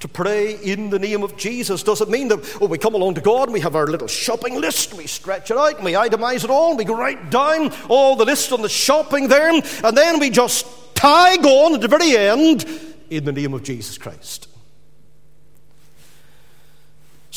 To 0.00 0.08
pray 0.08 0.54
in 0.54 0.90
the 0.90 0.98
name 1.00 1.24
of 1.24 1.36
Jesus 1.36 1.82
does 1.82 2.00
it 2.00 2.08
mean 2.08 2.28
that, 2.28 2.58
oh, 2.60 2.66
we 2.66 2.78
come 2.78 2.94
along 2.94 3.14
to 3.14 3.20
God 3.20 3.48
and 3.48 3.52
we 3.52 3.60
have 3.60 3.74
our 3.74 3.88
little 3.88 4.06
shopping 4.06 4.60
list, 4.60 4.94
we 4.94 5.08
stretch 5.08 5.50
it 5.50 5.56
out 5.56 5.74
and 5.74 5.84
we 5.84 5.92
itemize 5.92 6.44
it 6.44 6.50
all, 6.50 6.70
and 6.70 6.78
we 6.78 6.94
write 6.94 7.30
down 7.30 7.72
all 7.88 8.14
the 8.14 8.24
list 8.24 8.52
on 8.52 8.62
the 8.62 8.68
shopping 8.68 9.26
there, 9.26 9.50
and 9.50 9.96
then 9.96 10.20
we 10.20 10.30
just 10.30 10.66
tag 10.94 11.44
on 11.44 11.74
at 11.74 11.80
the 11.80 11.88
very 11.88 12.16
end 12.16 12.64
in 13.10 13.24
the 13.24 13.32
name 13.32 13.54
of 13.54 13.64
Jesus 13.64 13.98
Christ. 13.98 14.46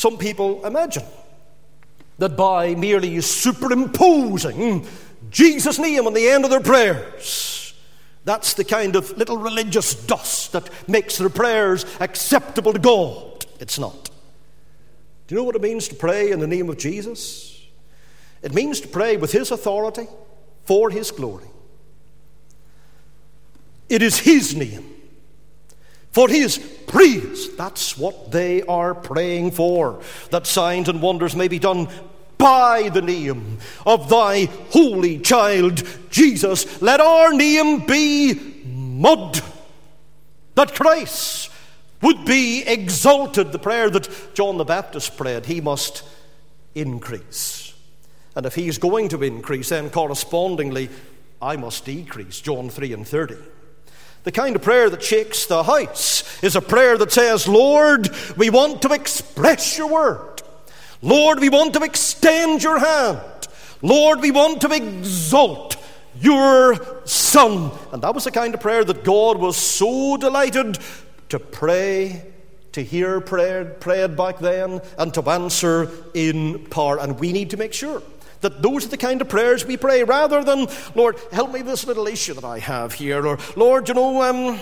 Some 0.02 0.18
people 0.18 0.66
imagine 0.66 1.04
that 2.18 2.36
by 2.36 2.74
merely 2.74 3.20
superimposing 3.20 4.84
Jesus' 5.30 5.78
name 5.78 6.08
on 6.08 6.12
the 6.12 6.28
end 6.28 6.42
of 6.42 6.50
their 6.50 6.58
prayers, 6.58 7.72
that's 8.24 8.54
the 8.54 8.64
kind 8.64 8.96
of 8.96 9.16
little 9.16 9.36
religious 9.36 9.94
dust 9.94 10.50
that 10.54 10.68
makes 10.88 11.18
their 11.18 11.28
prayers 11.28 11.86
acceptable 12.00 12.72
to 12.72 12.80
God. 12.80 13.46
It's 13.60 13.78
not. 13.78 14.10
Do 15.28 15.36
you 15.36 15.40
know 15.40 15.44
what 15.44 15.54
it 15.54 15.62
means 15.62 15.86
to 15.86 15.94
pray 15.94 16.32
in 16.32 16.40
the 16.40 16.48
name 16.48 16.68
of 16.68 16.78
Jesus? 16.78 17.64
It 18.42 18.52
means 18.52 18.80
to 18.80 18.88
pray 18.88 19.16
with 19.16 19.30
His 19.30 19.52
authority 19.52 20.08
for 20.64 20.90
His 20.90 21.12
glory. 21.12 21.46
It 23.88 24.02
is 24.02 24.18
His 24.18 24.56
name 24.56 24.91
for 26.12 26.28
his 26.28 26.58
praise. 26.86 27.54
That's 27.56 27.98
what 27.98 28.30
they 28.30 28.62
are 28.62 28.94
praying 28.94 29.52
for, 29.52 30.00
that 30.30 30.46
signs 30.46 30.88
and 30.88 31.02
wonders 31.02 31.34
may 31.34 31.48
be 31.48 31.58
done 31.58 31.88
by 32.38 32.88
the 32.88 33.02
name 33.02 33.58
of 33.86 34.08
thy 34.08 34.46
holy 34.70 35.18
child 35.18 35.82
Jesus. 36.10 36.82
Let 36.82 37.00
our 37.00 37.32
name 37.32 37.86
be 37.86 38.62
mud, 38.64 39.40
that 40.54 40.74
Christ 40.74 41.50
would 42.02 42.24
be 42.24 42.62
exalted. 42.66 43.52
The 43.52 43.58
prayer 43.58 43.88
that 43.90 44.34
John 44.34 44.58
the 44.58 44.64
Baptist 44.64 45.16
prayed, 45.16 45.46
he 45.46 45.60
must 45.60 46.02
increase. 46.74 47.74
And 48.34 48.44
if 48.44 48.54
he's 48.54 48.78
going 48.78 49.08
to 49.10 49.22
increase, 49.22 49.68
then 49.68 49.90
correspondingly, 49.90 50.90
I 51.40 51.56
must 51.56 51.84
decrease. 51.84 52.40
John 52.40 52.70
3 52.70 52.92
and 52.92 53.06
30. 53.06 53.36
The 54.24 54.32
kind 54.32 54.54
of 54.54 54.62
prayer 54.62 54.88
that 54.88 55.02
shakes 55.02 55.46
the 55.46 55.64
house 55.64 56.22
is 56.44 56.54
a 56.54 56.60
prayer 56.60 56.96
that 56.96 57.10
says, 57.10 57.48
Lord, 57.48 58.08
we 58.36 58.50
want 58.50 58.82
to 58.82 58.92
express 58.92 59.76
your 59.76 59.88
word. 59.88 60.42
Lord, 61.02 61.40
we 61.40 61.48
want 61.48 61.74
to 61.74 61.82
extend 61.82 62.62
your 62.62 62.78
hand. 62.78 63.20
Lord, 63.82 64.20
we 64.20 64.30
want 64.30 64.60
to 64.60 64.72
exalt 64.72 65.76
your 66.20 67.04
Son. 67.04 67.72
And 67.90 68.00
that 68.02 68.14
was 68.14 68.22
the 68.24 68.30
kind 68.30 68.54
of 68.54 68.60
prayer 68.60 68.84
that 68.84 69.02
God 69.02 69.38
was 69.38 69.56
so 69.56 70.16
delighted 70.16 70.78
to 71.30 71.40
pray, 71.40 72.24
to 72.72 72.82
hear 72.82 73.20
prayer 73.20 73.64
prayed 73.64 74.16
back 74.16 74.38
then, 74.38 74.80
and 74.98 75.12
to 75.14 75.28
answer 75.28 75.90
in 76.14 76.66
power. 76.66 77.00
And 77.00 77.18
we 77.18 77.32
need 77.32 77.50
to 77.50 77.56
make 77.56 77.72
sure 77.72 78.02
that 78.42 78.60
those 78.60 78.84
are 78.84 78.88
the 78.88 78.96
kind 78.96 79.20
of 79.20 79.28
prayers 79.28 79.64
we 79.64 79.76
pray 79.76 80.04
rather 80.04 80.44
than, 80.44 80.66
Lord, 80.94 81.16
help 81.32 81.52
me 81.52 81.60
with 81.60 81.68
this 81.68 81.86
little 81.86 82.06
issue 82.06 82.34
that 82.34 82.44
I 82.44 82.58
have 82.58 82.92
here, 82.92 83.26
or 83.26 83.38
Lord, 83.56 83.88
you 83.88 83.94
know, 83.94 84.22
um, 84.22 84.58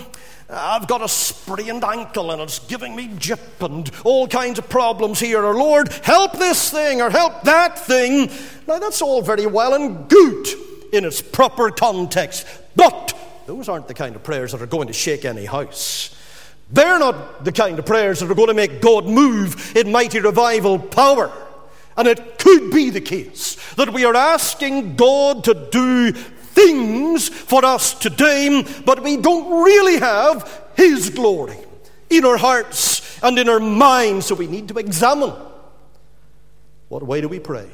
I've 0.49 0.87
got 0.87 1.01
a 1.01 1.07
sprained 1.07 1.83
ankle 1.83 2.31
and 2.31 2.41
it's 2.41 2.59
giving 2.59 2.95
me 2.95 3.09
jip 3.17 3.61
and 3.61 3.89
all 4.03 4.27
kinds 4.27 4.59
of 4.59 4.67
problems 4.69 5.19
here, 5.19 5.43
or 5.43 5.55
Lord, 5.55 5.91
help 6.03 6.33
this 6.33 6.69
thing 6.69 7.01
or 7.01 7.09
help 7.09 7.43
that 7.43 7.79
thing. 7.79 8.29
Now, 8.67 8.79
that's 8.79 9.01
all 9.01 9.21
very 9.21 9.45
well 9.45 9.73
and 9.73 10.09
good 10.09 10.47
in 10.91 11.05
its 11.05 11.21
proper 11.21 11.71
context, 11.71 12.45
but 12.75 13.17
those 13.47 13.69
aren't 13.69 13.87
the 13.87 13.93
kind 13.93 14.15
of 14.15 14.23
prayers 14.23 14.51
that 14.51 14.61
are 14.61 14.67
going 14.67 14.87
to 14.87 14.93
shake 14.93 15.25
any 15.25 15.45
house. 15.45 16.15
They're 16.69 16.99
not 16.99 17.43
the 17.43 17.51
kind 17.51 17.79
of 17.79 17.85
prayers 17.85 18.19
that 18.19 18.29
are 18.29 18.35
going 18.35 18.47
to 18.47 18.53
make 18.53 18.81
God 18.81 19.05
move 19.05 19.75
in 19.75 19.91
mighty 19.91 20.19
revival 20.19 20.79
power. 20.79 21.31
And 21.97 22.07
it 22.07 22.39
could 22.39 22.71
be 22.71 22.89
the 22.89 23.01
case 23.01 23.57
that 23.75 23.93
we 23.93 24.05
are 24.05 24.15
asking 24.15 24.95
God 24.95 25.43
to 25.45 25.53
do 25.71 26.11
things 26.11 27.29
for 27.29 27.63
us 27.63 27.93
today, 27.93 28.63
but 28.85 29.03
we 29.03 29.17
don't 29.17 29.63
really 29.63 29.99
have 29.99 30.69
His 30.75 31.09
glory 31.09 31.57
in 32.09 32.25
our 32.25 32.37
hearts 32.37 33.19
and 33.23 33.37
in 33.37 33.49
our 33.49 33.59
minds. 33.59 34.27
So 34.27 34.35
we 34.35 34.47
need 34.47 34.67
to 34.69 34.77
examine 34.77 35.33
what 36.89 37.03
way 37.03 37.21
do 37.21 37.29
we 37.29 37.39
pray? 37.39 37.69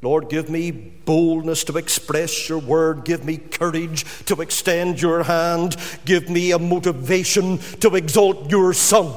Lord, 0.00 0.28
give 0.28 0.48
me 0.48 0.70
boldness 0.70 1.64
to 1.64 1.76
express 1.76 2.48
your 2.48 2.58
word. 2.58 3.04
Give 3.04 3.24
me 3.24 3.36
courage 3.36 4.04
to 4.26 4.40
extend 4.40 5.02
your 5.02 5.24
hand. 5.24 5.76
Give 6.04 6.28
me 6.28 6.52
a 6.52 6.58
motivation 6.58 7.58
to 7.80 7.96
exalt 7.96 8.50
your 8.50 8.72
Son. 8.74 9.12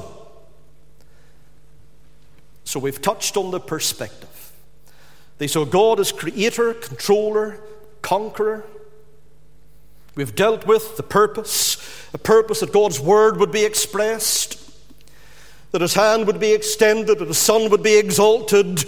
So 2.72 2.80
we've 2.80 3.02
touched 3.02 3.36
on 3.36 3.50
the 3.50 3.60
perspective. 3.60 4.50
They 5.36 5.46
saw 5.46 5.66
God 5.66 6.00
as 6.00 6.10
creator, 6.10 6.72
controller, 6.72 7.60
conqueror. 8.00 8.64
We've 10.14 10.34
dealt 10.34 10.66
with 10.66 10.96
the 10.96 11.02
purpose, 11.02 11.76
a 12.14 12.18
purpose 12.18 12.60
that 12.60 12.72
God's 12.72 12.98
word 12.98 13.36
would 13.36 13.52
be 13.52 13.66
expressed, 13.66 14.72
that 15.72 15.82
his 15.82 15.92
hand 15.92 16.26
would 16.26 16.40
be 16.40 16.54
extended, 16.54 17.18
that 17.18 17.28
his 17.28 17.36
son 17.36 17.68
would 17.68 17.82
be 17.82 17.98
exalted. 17.98 18.82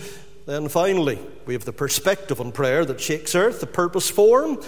Then 0.46 0.70
finally, 0.70 1.18
we 1.44 1.52
have 1.52 1.66
the 1.66 1.72
perspective 1.74 2.40
on 2.40 2.52
prayer 2.52 2.86
that 2.86 3.02
shakes 3.02 3.34
earth, 3.34 3.60
the 3.60 3.66
purpose 3.66 4.08
form, 4.08 4.62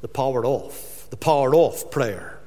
the 0.00 0.08
power 0.08 0.46
of, 0.46 1.08
the 1.10 1.18
power 1.18 1.54
of 1.54 1.90
prayer 1.90 2.38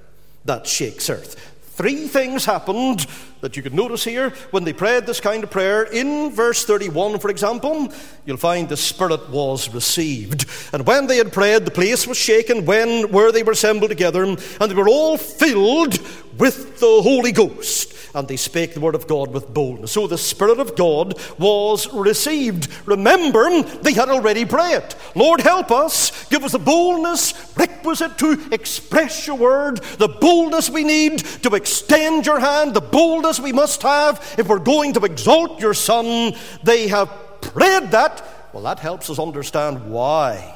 that 0.46 0.66
shakes 0.66 1.08
earth. 1.08 1.56
Three 1.76 2.08
things 2.08 2.46
happened 2.46 3.06
that 3.46 3.56
you 3.56 3.62
could 3.62 3.76
notice 3.76 4.04
here 4.04 4.32
when 4.50 4.64
they 4.64 4.74
prayed 4.74 5.06
this 5.06 5.20
kind 5.20 5.44
of 5.44 5.52
prayer. 5.52 5.84
In 5.84 6.32
verse 6.32 6.66
31, 6.66 7.20
for 7.20 7.30
example, 7.30 7.94
you'll 8.26 8.38
find 8.38 8.68
the 8.68 8.76
Spirit 8.76 9.30
was 9.30 9.72
received. 9.72 10.48
And 10.74 10.88
when 10.88 11.06
they 11.06 11.18
had 11.18 11.32
prayed, 11.32 11.64
the 11.64 11.70
place 11.70 12.08
was 12.08 12.18
shaken 12.18 12.66
when 12.66 13.12
where 13.12 13.32
they 13.32 13.44
were 13.44 13.52
assembled 13.52 13.92
together, 13.92 14.24
and 14.24 14.40
they 14.40 14.74
were 14.74 14.90
all 14.90 15.18
filled 15.18 16.00
with 16.40 16.80
the 16.80 17.02
Holy 17.04 17.32
Ghost 17.32 17.94
and 18.16 18.28
they 18.28 18.38
spake 18.38 18.74
the 18.74 18.80
word 18.80 18.96
of 18.96 19.08
God 19.08 19.32
with 19.34 19.54
boldness. 19.54 19.92
So 19.92 20.08
the 20.08 20.18
Spirit 20.18 20.60
of 20.60 20.76
God 20.76 21.20
was 21.38 21.94
received. 21.94 22.70
Remember, 22.88 23.62
they 23.62 23.94
had 23.94 24.08
already 24.08 24.46
prayed. 24.46 24.96
Lord, 25.16 25.42
help 25.42 25.70
us. 25.70 26.28
Give 26.30 26.44
us 26.44 26.54
the 26.54 26.60
boldness 26.60 27.54
requisite 27.58 28.18
to 28.20 28.48
express 28.52 29.28
your 29.28 29.36
word, 29.36 29.78
the 29.98 30.08
boldness 30.08 30.70
we 30.70 30.86
need 30.86 31.20
to 31.20 31.56
extend 31.56 32.26
your 32.26 32.40
hand, 32.40 32.74
the 32.74 32.82
boldness 32.82 33.35
we 33.40 33.52
must 33.52 33.82
have 33.84 34.36
if 34.38 34.48
we're 34.48 34.60
going 34.60 34.94
to 34.94 35.06
exalt 35.06 35.60
your 35.60 35.74
Son. 35.74 36.36
They 36.64 36.88
have 36.88 37.10
prayed 37.42 37.92
that. 37.92 38.24
Well, 38.54 38.64
that 38.64 38.80
helps 38.80 39.10
us 39.10 39.20
understand 39.20 39.90
why. 39.90 40.56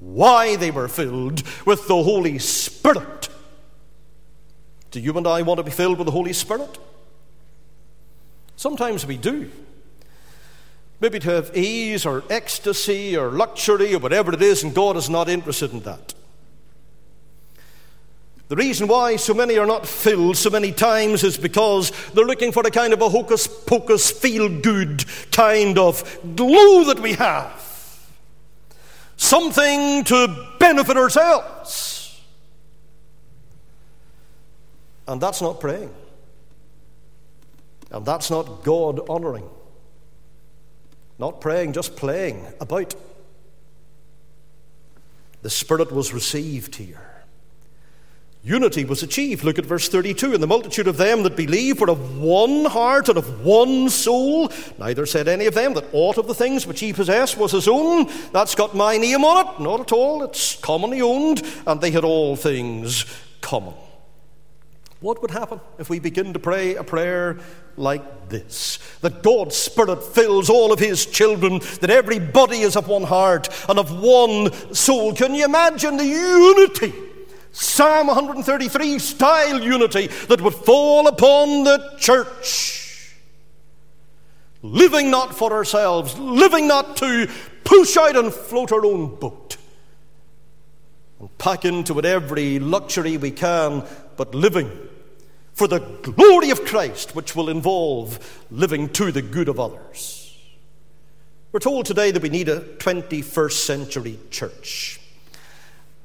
Why 0.00 0.56
they 0.56 0.70
were 0.70 0.88
filled 0.88 1.42
with 1.66 1.88
the 1.88 2.02
Holy 2.02 2.38
Spirit. 2.38 3.28
Do 4.90 5.00
you 5.00 5.16
and 5.16 5.26
I 5.26 5.42
want 5.42 5.58
to 5.58 5.64
be 5.64 5.70
filled 5.70 5.98
with 5.98 6.06
the 6.06 6.12
Holy 6.12 6.32
Spirit? 6.32 6.78
Sometimes 8.56 9.06
we 9.06 9.16
do. 9.16 9.50
Maybe 11.00 11.20
to 11.20 11.30
have 11.30 11.56
ease 11.56 12.04
or 12.04 12.24
ecstasy 12.28 13.16
or 13.16 13.30
luxury 13.30 13.94
or 13.94 14.00
whatever 14.00 14.32
it 14.32 14.42
is, 14.42 14.64
and 14.64 14.74
God 14.74 14.96
is 14.96 15.08
not 15.08 15.28
interested 15.28 15.72
in 15.72 15.80
that. 15.80 16.14
The 18.48 18.56
reason 18.56 18.88
why 18.88 19.16
so 19.16 19.34
many 19.34 19.58
are 19.58 19.66
not 19.66 19.86
filled 19.86 20.38
so 20.38 20.48
many 20.48 20.72
times 20.72 21.22
is 21.22 21.36
because 21.36 21.92
they're 22.14 22.24
looking 22.24 22.50
for 22.50 22.66
a 22.66 22.70
kind 22.70 22.94
of 22.94 23.02
a 23.02 23.08
hocus 23.08 23.46
pocus, 23.46 24.10
feel 24.10 24.48
good 24.48 25.04
kind 25.30 25.78
of 25.78 26.18
glue 26.34 26.86
that 26.86 27.00
we 27.00 27.12
have. 27.14 27.64
Something 29.18 30.02
to 30.04 30.46
benefit 30.58 30.96
ourselves. 30.96 32.20
And 35.06 35.20
that's 35.20 35.42
not 35.42 35.60
praying. 35.60 35.92
And 37.90 38.06
that's 38.06 38.30
not 38.30 38.62
God 38.64 39.00
honoring. 39.10 39.48
Not 41.18 41.40
praying, 41.40 41.74
just 41.74 41.96
playing 41.96 42.46
about. 42.60 42.94
The 45.42 45.50
Spirit 45.50 45.92
was 45.92 46.14
received 46.14 46.76
here. 46.76 47.07
Unity 48.48 48.86
was 48.86 49.02
achieved. 49.02 49.44
Look 49.44 49.58
at 49.58 49.66
verse 49.66 49.90
32. 49.90 50.32
And 50.32 50.42
the 50.42 50.46
multitude 50.46 50.88
of 50.88 50.96
them 50.96 51.22
that 51.24 51.36
believed 51.36 51.80
were 51.80 51.90
of 51.90 52.18
one 52.18 52.64
heart 52.64 53.10
and 53.10 53.18
of 53.18 53.44
one 53.44 53.90
soul. 53.90 54.50
Neither 54.78 55.04
said 55.04 55.28
any 55.28 55.44
of 55.44 55.52
them 55.52 55.74
that 55.74 55.84
aught 55.92 56.16
of 56.16 56.26
the 56.26 56.34
things 56.34 56.66
which 56.66 56.80
he 56.80 56.94
possessed 56.94 57.36
was 57.36 57.52
his 57.52 57.68
own. 57.68 58.10
That's 58.32 58.54
got 58.54 58.74
my 58.74 58.96
name 58.96 59.22
on 59.22 59.46
it. 59.46 59.60
Not 59.60 59.80
at 59.80 59.92
all. 59.92 60.22
It's 60.22 60.56
commonly 60.56 61.02
owned. 61.02 61.42
And 61.66 61.78
they 61.82 61.90
had 61.90 62.04
all 62.04 62.36
things 62.36 63.04
common. 63.42 63.74
What 65.00 65.20
would 65.20 65.30
happen 65.30 65.60
if 65.78 65.90
we 65.90 65.98
begin 65.98 66.32
to 66.32 66.38
pray 66.38 66.74
a 66.74 66.82
prayer 66.82 67.38
like 67.76 68.30
this? 68.30 68.78
That 69.02 69.22
God's 69.22 69.56
Spirit 69.56 70.02
fills 70.02 70.48
all 70.48 70.72
of 70.72 70.78
His 70.78 71.04
children, 71.04 71.60
that 71.80 71.90
everybody 71.90 72.60
is 72.60 72.76
of 72.76 72.88
one 72.88 73.04
heart 73.04 73.48
and 73.68 73.78
of 73.78 74.00
one 74.00 74.74
soul. 74.74 75.14
Can 75.14 75.34
you 75.34 75.44
imagine 75.44 75.98
the 75.98 76.06
unity? 76.06 77.07
Psalm 77.52 78.06
133 78.08 78.98
style 78.98 79.62
unity 79.62 80.08
that 80.28 80.40
would 80.40 80.54
fall 80.54 81.06
upon 81.08 81.64
the 81.64 81.94
church. 81.98 83.14
Living 84.62 85.10
not 85.10 85.34
for 85.34 85.52
ourselves, 85.52 86.18
living 86.18 86.66
not 86.66 86.96
to 86.96 87.28
push 87.64 87.96
out 87.96 88.16
and 88.16 88.32
float 88.32 88.72
our 88.72 88.84
own 88.84 89.14
boat 89.16 89.56
and 91.20 91.36
pack 91.38 91.64
into 91.64 91.98
it 91.98 92.04
every 92.04 92.58
luxury 92.58 93.16
we 93.16 93.30
can, 93.30 93.84
but 94.16 94.34
living 94.34 94.70
for 95.52 95.66
the 95.66 95.80
glory 95.80 96.50
of 96.50 96.64
Christ, 96.64 97.14
which 97.14 97.34
will 97.34 97.48
involve 97.48 98.44
living 98.50 98.88
to 98.90 99.10
the 99.10 99.22
good 99.22 99.48
of 99.48 99.58
others. 99.58 100.36
We're 101.50 101.60
told 101.60 101.86
today 101.86 102.10
that 102.10 102.22
we 102.22 102.28
need 102.28 102.48
a 102.48 102.60
21st 102.60 103.52
century 103.52 104.18
church. 104.30 105.00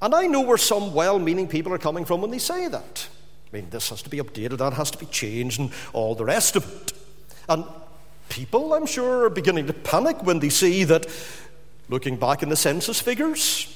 And 0.04 0.14
I 0.14 0.28
know 0.28 0.42
where 0.42 0.58
some 0.58 0.94
well 0.94 1.18
meaning 1.18 1.48
people 1.48 1.72
are 1.72 1.78
coming 1.78 2.04
from 2.04 2.20
when 2.20 2.30
they 2.30 2.38
say 2.38 2.68
that. 2.68 3.08
I 3.48 3.56
mean, 3.56 3.70
this 3.70 3.90
has 3.90 4.02
to 4.02 4.10
be 4.10 4.18
updated, 4.18 4.58
that 4.58 4.74
has 4.74 4.92
to 4.92 4.98
be 4.98 5.06
changed, 5.06 5.62
and 5.62 5.72
all 5.94 6.14
the 6.14 6.26
rest 6.26 6.58
of 6.58 6.70
it. 6.70 6.92
And 7.48 7.64
people, 8.28 8.74
I'm 8.74 8.86
sure, 8.86 9.24
are 9.24 9.30
beginning 9.30 9.66
to 9.68 9.74
panic 9.74 10.22
when 10.22 10.40
they 10.40 10.50
see 10.50 10.84
that, 10.84 11.08
looking 11.88 12.18
back 12.18 12.44
in 12.44 12.50
the 12.50 12.58
census 12.58 13.00
figures, 13.00 13.74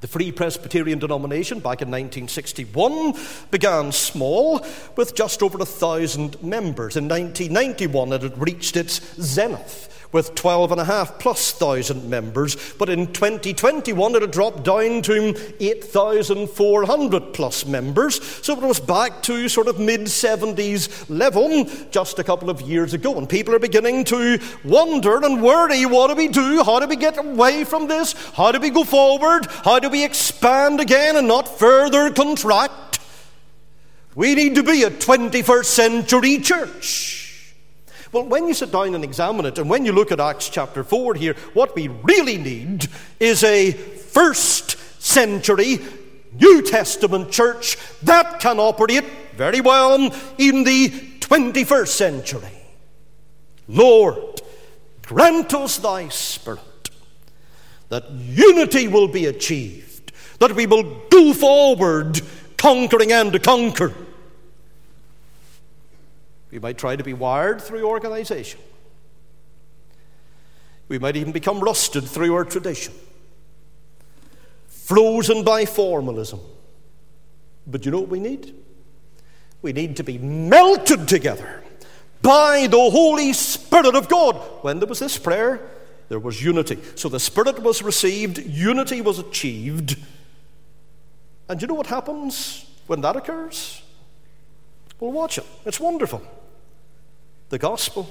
the 0.00 0.08
Free 0.08 0.32
Presbyterian 0.32 0.98
denomination 0.98 1.58
back 1.58 1.82
in 1.82 1.88
1961 1.90 3.12
began 3.50 3.92
small 3.92 4.64
with 4.96 5.14
just 5.14 5.42
over 5.42 5.58
a 5.58 5.66
thousand 5.66 6.42
members. 6.42 6.96
In 6.96 7.06
1991, 7.06 8.14
it 8.14 8.22
had 8.22 8.38
reached 8.38 8.78
its 8.78 9.14
zenith 9.20 9.93
with 10.14 10.36
12 10.36 10.70
and 10.70 10.80
a 10.80 10.84
half 10.84 11.18
plus 11.18 11.50
thousand 11.50 12.08
members, 12.08 12.72
but 12.74 12.88
in 12.88 13.08
2021 13.12 14.14
it 14.14 14.22
had 14.22 14.30
dropped 14.30 14.62
down 14.62 15.02
to 15.02 15.34
8,400 15.58 17.34
plus 17.34 17.66
members, 17.66 18.24
so 18.24 18.52
it 18.56 18.62
was 18.62 18.78
back 18.78 19.24
to 19.24 19.48
sort 19.48 19.66
of 19.66 19.80
mid 19.80 20.02
70s 20.02 21.04
level 21.08 21.64
just 21.90 22.20
a 22.20 22.24
couple 22.24 22.48
of 22.48 22.60
years 22.60 22.94
ago. 22.94 23.18
And 23.18 23.28
people 23.28 23.56
are 23.56 23.58
beginning 23.58 24.04
to 24.04 24.38
wonder 24.64 25.16
and 25.16 25.42
worry 25.42 25.84
what 25.84 26.06
do 26.08 26.14
we 26.14 26.28
do? 26.28 26.62
How 26.62 26.78
do 26.78 26.86
we 26.86 26.94
get 26.94 27.18
away 27.18 27.64
from 27.64 27.88
this? 27.88 28.12
How 28.34 28.52
do 28.52 28.60
we 28.60 28.70
go 28.70 28.84
forward? 28.84 29.46
How 29.64 29.80
do 29.80 29.90
we 29.90 30.04
expand 30.04 30.78
again 30.78 31.16
and 31.16 31.26
not 31.26 31.58
further 31.58 32.12
contract? 32.12 33.00
We 34.14 34.36
need 34.36 34.54
to 34.54 34.62
be 34.62 34.84
a 34.84 34.90
21st 34.90 35.64
century 35.64 36.38
church. 36.38 37.23
Well, 38.14 38.26
when 38.26 38.46
you 38.46 38.54
sit 38.54 38.70
down 38.70 38.94
and 38.94 39.02
examine 39.02 39.44
it, 39.44 39.58
and 39.58 39.68
when 39.68 39.84
you 39.84 39.90
look 39.90 40.12
at 40.12 40.20
Acts 40.20 40.48
chapter 40.48 40.84
4 40.84 41.14
here, 41.14 41.34
what 41.52 41.74
we 41.74 41.88
really 41.88 42.38
need 42.38 42.86
is 43.18 43.42
a 43.42 43.72
first 43.72 45.02
century 45.02 45.80
New 46.32 46.62
Testament 46.62 47.32
church 47.32 47.76
that 48.02 48.38
can 48.38 48.60
operate 48.60 49.02
very 49.34 49.60
well 49.60 50.14
in 50.38 50.62
the 50.62 50.90
21st 51.18 51.88
century. 51.88 52.62
Lord, 53.66 54.40
grant 55.02 55.52
us 55.52 55.78
thy 55.78 56.08
Spirit 56.08 56.90
that 57.88 58.08
unity 58.12 58.86
will 58.86 59.08
be 59.08 59.26
achieved, 59.26 60.12
that 60.38 60.54
we 60.54 60.66
will 60.66 61.02
go 61.10 61.32
forward 61.32 62.20
conquering 62.58 63.10
and 63.10 63.32
to 63.32 63.40
conquer 63.40 63.92
we 66.54 66.60
might 66.60 66.78
try 66.78 66.94
to 66.94 67.02
be 67.02 67.12
wired 67.12 67.60
through 67.60 67.84
organization. 67.84 68.60
We 70.86 71.00
might 71.00 71.16
even 71.16 71.32
become 71.32 71.58
rusted 71.58 72.04
through 72.04 72.32
our 72.32 72.44
tradition, 72.44 72.94
frozen 74.68 75.42
by 75.42 75.64
formalism. 75.64 76.38
But 77.66 77.84
you 77.84 77.90
know 77.90 77.98
what 77.98 78.08
we 78.08 78.20
need? 78.20 78.54
We 79.62 79.72
need 79.72 79.96
to 79.96 80.04
be 80.04 80.16
melted 80.16 81.08
together 81.08 81.64
by 82.22 82.68
the 82.68 82.88
Holy 82.88 83.32
Spirit 83.32 83.96
of 83.96 84.08
God. 84.08 84.36
When 84.62 84.78
there 84.78 84.86
was 84.86 85.00
this 85.00 85.18
prayer, 85.18 85.60
there 86.08 86.20
was 86.20 86.40
unity. 86.40 86.78
So 86.94 87.08
the 87.08 87.18
Spirit 87.18 87.58
was 87.64 87.82
received, 87.82 88.38
unity 88.38 89.00
was 89.00 89.18
achieved. 89.18 89.96
And 91.48 91.60
you 91.60 91.66
know 91.66 91.74
what 91.74 91.88
happens 91.88 92.64
when 92.86 93.00
that 93.00 93.16
occurs? 93.16 93.82
Well, 95.00 95.10
watch 95.10 95.38
it. 95.38 95.46
It's 95.66 95.80
wonderful 95.80 96.22
the 97.54 97.58
gospel 97.60 98.10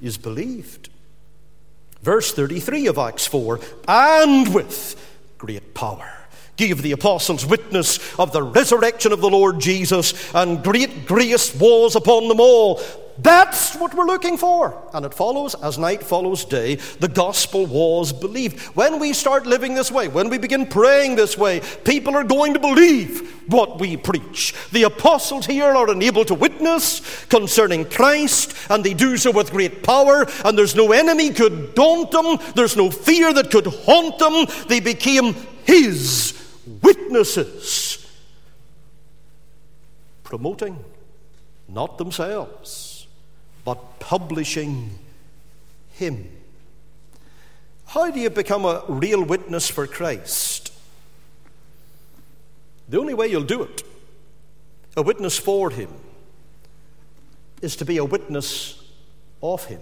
is 0.00 0.16
believed. 0.16 0.88
Verse 2.02 2.32
33 2.32 2.86
of 2.86 2.98
Acts 2.98 3.26
4 3.26 3.58
and 3.88 4.54
with 4.54 4.94
great 5.38 5.74
power 5.74 6.08
gave 6.56 6.80
the 6.80 6.92
apostles 6.92 7.44
witness 7.44 7.98
of 8.16 8.30
the 8.30 8.44
resurrection 8.44 9.10
of 9.10 9.20
the 9.20 9.28
Lord 9.28 9.58
Jesus, 9.58 10.32
and 10.32 10.62
great 10.62 11.04
grace 11.04 11.52
was 11.56 11.96
upon 11.96 12.28
them 12.28 12.38
all. 12.38 12.80
That's 13.18 13.76
what 13.76 13.94
we're 13.94 14.06
looking 14.06 14.36
for. 14.36 14.76
And 14.92 15.06
it 15.06 15.14
follows, 15.14 15.54
as 15.54 15.78
night 15.78 16.02
follows 16.02 16.44
day, 16.44 16.76
the 16.98 17.08
gospel 17.08 17.64
was 17.64 18.12
believed. 18.12 18.60
When 18.74 18.98
we 18.98 19.12
start 19.12 19.46
living 19.46 19.74
this 19.74 19.92
way, 19.92 20.08
when 20.08 20.30
we 20.30 20.38
begin 20.38 20.66
praying 20.66 21.14
this 21.14 21.38
way, 21.38 21.60
people 21.84 22.16
are 22.16 22.24
going 22.24 22.54
to 22.54 22.58
believe 22.58 23.44
what 23.46 23.78
we 23.78 23.96
preach. 23.96 24.52
The 24.72 24.84
apostles 24.84 25.46
here 25.46 25.66
are 25.66 25.92
enabled 25.92 26.28
to 26.28 26.34
witness 26.34 27.24
concerning 27.26 27.84
Christ, 27.84 28.54
and 28.68 28.82
they 28.82 28.94
do 28.94 29.16
so 29.16 29.30
with 29.30 29.52
great 29.52 29.84
power, 29.84 30.26
and 30.44 30.58
there's 30.58 30.74
no 30.74 30.90
enemy 30.90 31.30
could 31.30 31.74
daunt 31.74 32.10
them, 32.10 32.38
there's 32.56 32.76
no 32.76 32.90
fear 32.90 33.32
that 33.32 33.50
could 33.50 33.66
haunt 33.66 34.18
them. 34.18 34.46
They 34.66 34.80
became 34.80 35.36
his 35.64 36.32
witnesses, 36.82 38.04
promoting 40.24 40.84
not 41.68 41.96
themselves 41.98 42.83
but 43.64 43.98
publishing 43.98 44.98
Him. 45.92 46.30
How 47.86 48.10
do 48.10 48.20
you 48.20 48.30
become 48.30 48.64
a 48.64 48.82
real 48.88 49.22
witness 49.22 49.68
for 49.68 49.86
Christ? 49.86 50.72
The 52.88 52.98
only 52.98 53.14
way 53.14 53.28
you'll 53.28 53.44
do 53.44 53.62
it, 53.62 53.82
a 54.96 55.02
witness 55.02 55.38
for 55.38 55.70
Him, 55.70 55.88
is 57.62 57.76
to 57.76 57.84
be 57.84 57.96
a 57.96 58.04
witness 58.04 58.82
of 59.42 59.64
Him. 59.64 59.80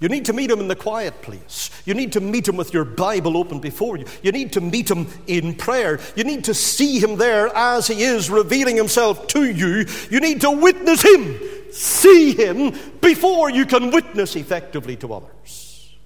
You 0.00 0.08
need 0.08 0.24
to 0.26 0.32
meet 0.32 0.50
him 0.50 0.60
in 0.60 0.68
the 0.68 0.76
quiet 0.76 1.20
place. 1.20 1.70
You 1.84 1.92
need 1.92 2.12
to 2.12 2.20
meet 2.20 2.48
him 2.48 2.56
with 2.56 2.72
your 2.72 2.86
Bible 2.86 3.36
open 3.36 3.60
before 3.60 3.98
you. 3.98 4.06
You 4.22 4.32
need 4.32 4.54
to 4.54 4.60
meet 4.62 4.90
him 4.90 5.06
in 5.26 5.54
prayer. 5.54 6.00
You 6.16 6.24
need 6.24 6.44
to 6.44 6.54
see 6.54 6.98
him 6.98 7.16
there 7.16 7.54
as 7.54 7.86
he 7.86 8.02
is 8.02 8.30
revealing 8.30 8.76
himself 8.76 9.26
to 9.28 9.44
you. 9.44 9.84
You 10.10 10.20
need 10.20 10.40
to 10.40 10.50
witness 10.50 11.02
him, 11.02 11.38
see 11.72 12.32
him 12.32 12.72
before 13.00 13.50
you 13.50 13.66
can 13.66 13.90
witness 13.90 14.36
effectively 14.36 14.96
to 14.96 15.14
others 15.14 15.96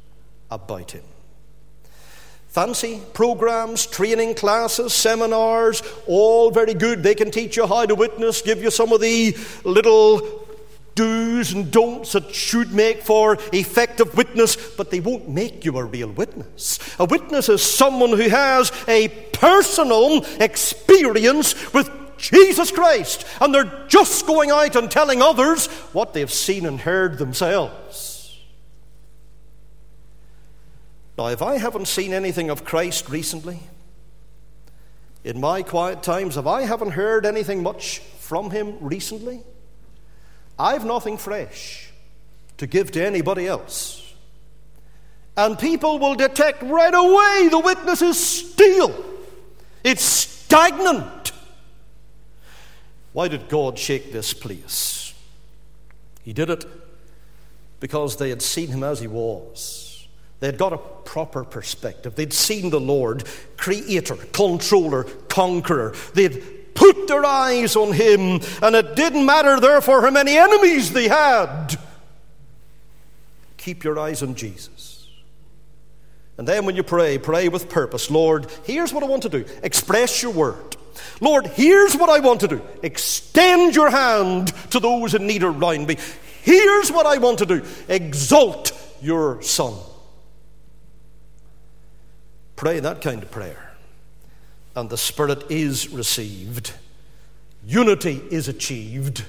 about 0.51 0.91
him. 0.93 1.03
Fancy 2.49 3.03
programs, 3.15 3.85
training 3.85 4.35
classes, 4.35 4.93
seminars, 4.93 5.83
all 6.07 6.53
very 6.53 6.75
good. 6.75 7.03
They 7.03 7.17
can 7.17 7.33
teach 7.33 7.57
you 7.57 7.67
how 7.67 7.85
to 7.85 7.97
witness, 7.97 8.43
give 8.43 8.63
you 8.63 8.71
some 8.71 8.93
of 8.93 9.01
the 9.01 9.37
little 9.65 10.47
do's 10.95 11.53
and 11.53 11.73
don'ts 11.73 12.13
that 12.13 12.33
should 12.33 12.73
make 12.73 13.03
for 13.03 13.39
effective 13.53 14.17
witness, 14.17 14.57
but 14.77 14.93
they 14.93 15.01
won't 15.01 15.29
make 15.29 15.65
you 15.65 15.77
a 15.79 15.85
real 15.85 16.11
witness. 16.11 16.79
A 17.01 17.05
witness 17.05 17.49
is 17.49 17.63
someone 17.63 18.11
who 18.11 18.29
has 18.29 18.71
a 18.87 19.09
personal 19.33 20.25
experience 20.41 21.75
with 21.75 21.91
Jesus 22.31 22.71
Christ, 22.71 23.27
and 23.41 23.55
they're 23.55 23.87
just 23.89 24.27
going 24.27 24.51
out 24.51 24.77
and 24.77 24.91
telling 24.91 25.23
others 25.23 25.67
what 25.93 26.15
they've 26.15 26.33
seen 26.33 26.67
and 26.67 26.81
heard 26.81 27.19
themselves. 27.19 28.41
Now, 31.17 31.29
if 31.29 31.43
I 31.43 31.59
haven't 31.59 31.87
seen 31.87 32.13
anything 32.13 32.51
of 32.51 32.65
Christ 32.65 33.09
recently, 33.09 33.61
in 35.23 35.41
my 35.41 35.63
quiet 35.63 36.03
times, 36.03 36.37
if 36.37 36.47
I 36.47 36.63
haven't 36.63 36.91
heard 36.91 37.25
anything 37.25 37.63
much 37.63 38.01
from 38.19 38.51
him 38.51 38.77
recently, 38.81 39.43
I've 40.59 40.85
nothing 40.85 41.17
fresh 41.17 41.91
to 42.59 42.67
give 42.67 42.93
to 42.93 43.05
anybody 43.05 43.47
else. 43.47 44.01
And 45.37 45.59
people 45.59 45.99
will 45.99 46.15
detect 46.15 46.63
right 46.63 46.95
away 46.95 47.49
the 47.49 47.59
witness 47.59 48.03
is 48.03 48.19
steel, 48.19 48.95
it's 49.83 50.05
stagnant. 50.05 51.24
Why 53.15 53.29
did 53.29 53.49
God 53.49 53.79
shake 53.79 54.13
this 54.13 54.35
place? 54.35 55.15
He 56.25 56.33
did 56.33 56.51
it 56.51 56.67
because 57.79 58.17
they 58.17 58.29
had 58.29 58.43
seen 58.43 58.69
him 58.69 58.83
as 58.83 59.01
he 59.01 59.07
was. 59.07 60.07
They 60.41 60.49
had 60.49 60.59
got 60.59 60.73
a 60.73 60.79
proper 60.79 61.45
perspective. 61.45 62.17
They'd 62.17 62.33
seen 62.33 62.71
the 62.71 62.81
Lord, 62.81 63.25
creator, 63.57 64.17
controller, 64.17 65.05
conqueror. 65.29 65.95
They'd 66.13 66.75
put 66.75 67.07
their 67.07 67.25
eyes 67.25 67.77
on 67.77 67.93
him, 67.93 68.41
and 68.61 68.75
it 68.75 68.97
didn't 68.97 69.25
matter, 69.25 69.61
therefore, 69.61 70.03
how 70.03 70.11
many 70.11 70.37
enemies 70.37 70.93
they 70.93 71.07
had. 71.07 71.77
Keep 73.59 73.85
your 73.85 73.97
eyes 73.97 74.25
on 74.25 74.35
Jesus. 74.35 75.09
And 76.37 76.49
then 76.49 76.67
when 76.67 76.75
you 76.75 76.83
pray, 76.83 77.17
pray 77.17 77.49
with 77.49 77.69
purpose. 77.69 78.11
Lord, 78.11 78.49
here's 78.65 78.93
what 78.93 79.05
I 79.05 79.07
want 79.07 79.23
to 79.23 79.29
do 79.29 79.45
express 79.63 80.21
your 80.21 80.33
word. 80.33 80.77
Lord, 81.21 81.47
here's 81.49 81.97
what 81.97 82.11
I 82.11 82.21
want 82.21 82.41
to 82.41 82.49
do 82.49 82.63
extend 82.83 83.75
your 83.75 83.91
hand 83.91 84.53
to 84.71 84.81
those 84.81 85.15
in 85.15 85.27
need 85.27 85.43
around 85.43 85.87
me. 85.87 85.97
Here's 86.43 86.93
what 86.93 87.07
I 87.07 87.19
want 87.19 87.39
to 87.39 87.47
do 87.47 87.65
exalt 87.89 88.73
your 89.01 89.41
Son. 89.43 89.75
Pray 92.57 92.81
that 92.81 93.01
kind 93.01 93.23
of 93.23 93.31
prayer, 93.31 93.75
and 94.77 94.89
the 94.89 94.99
Spirit 94.99 95.51
is 95.51 95.89
received, 95.89 96.73
unity 97.67 98.23
is 98.31 98.49
achieved, 98.49 99.25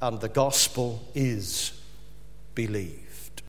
and 0.00 0.20
the 0.20 0.28
gospel 0.28 1.02
is 1.14 1.72
believed. 2.54 3.03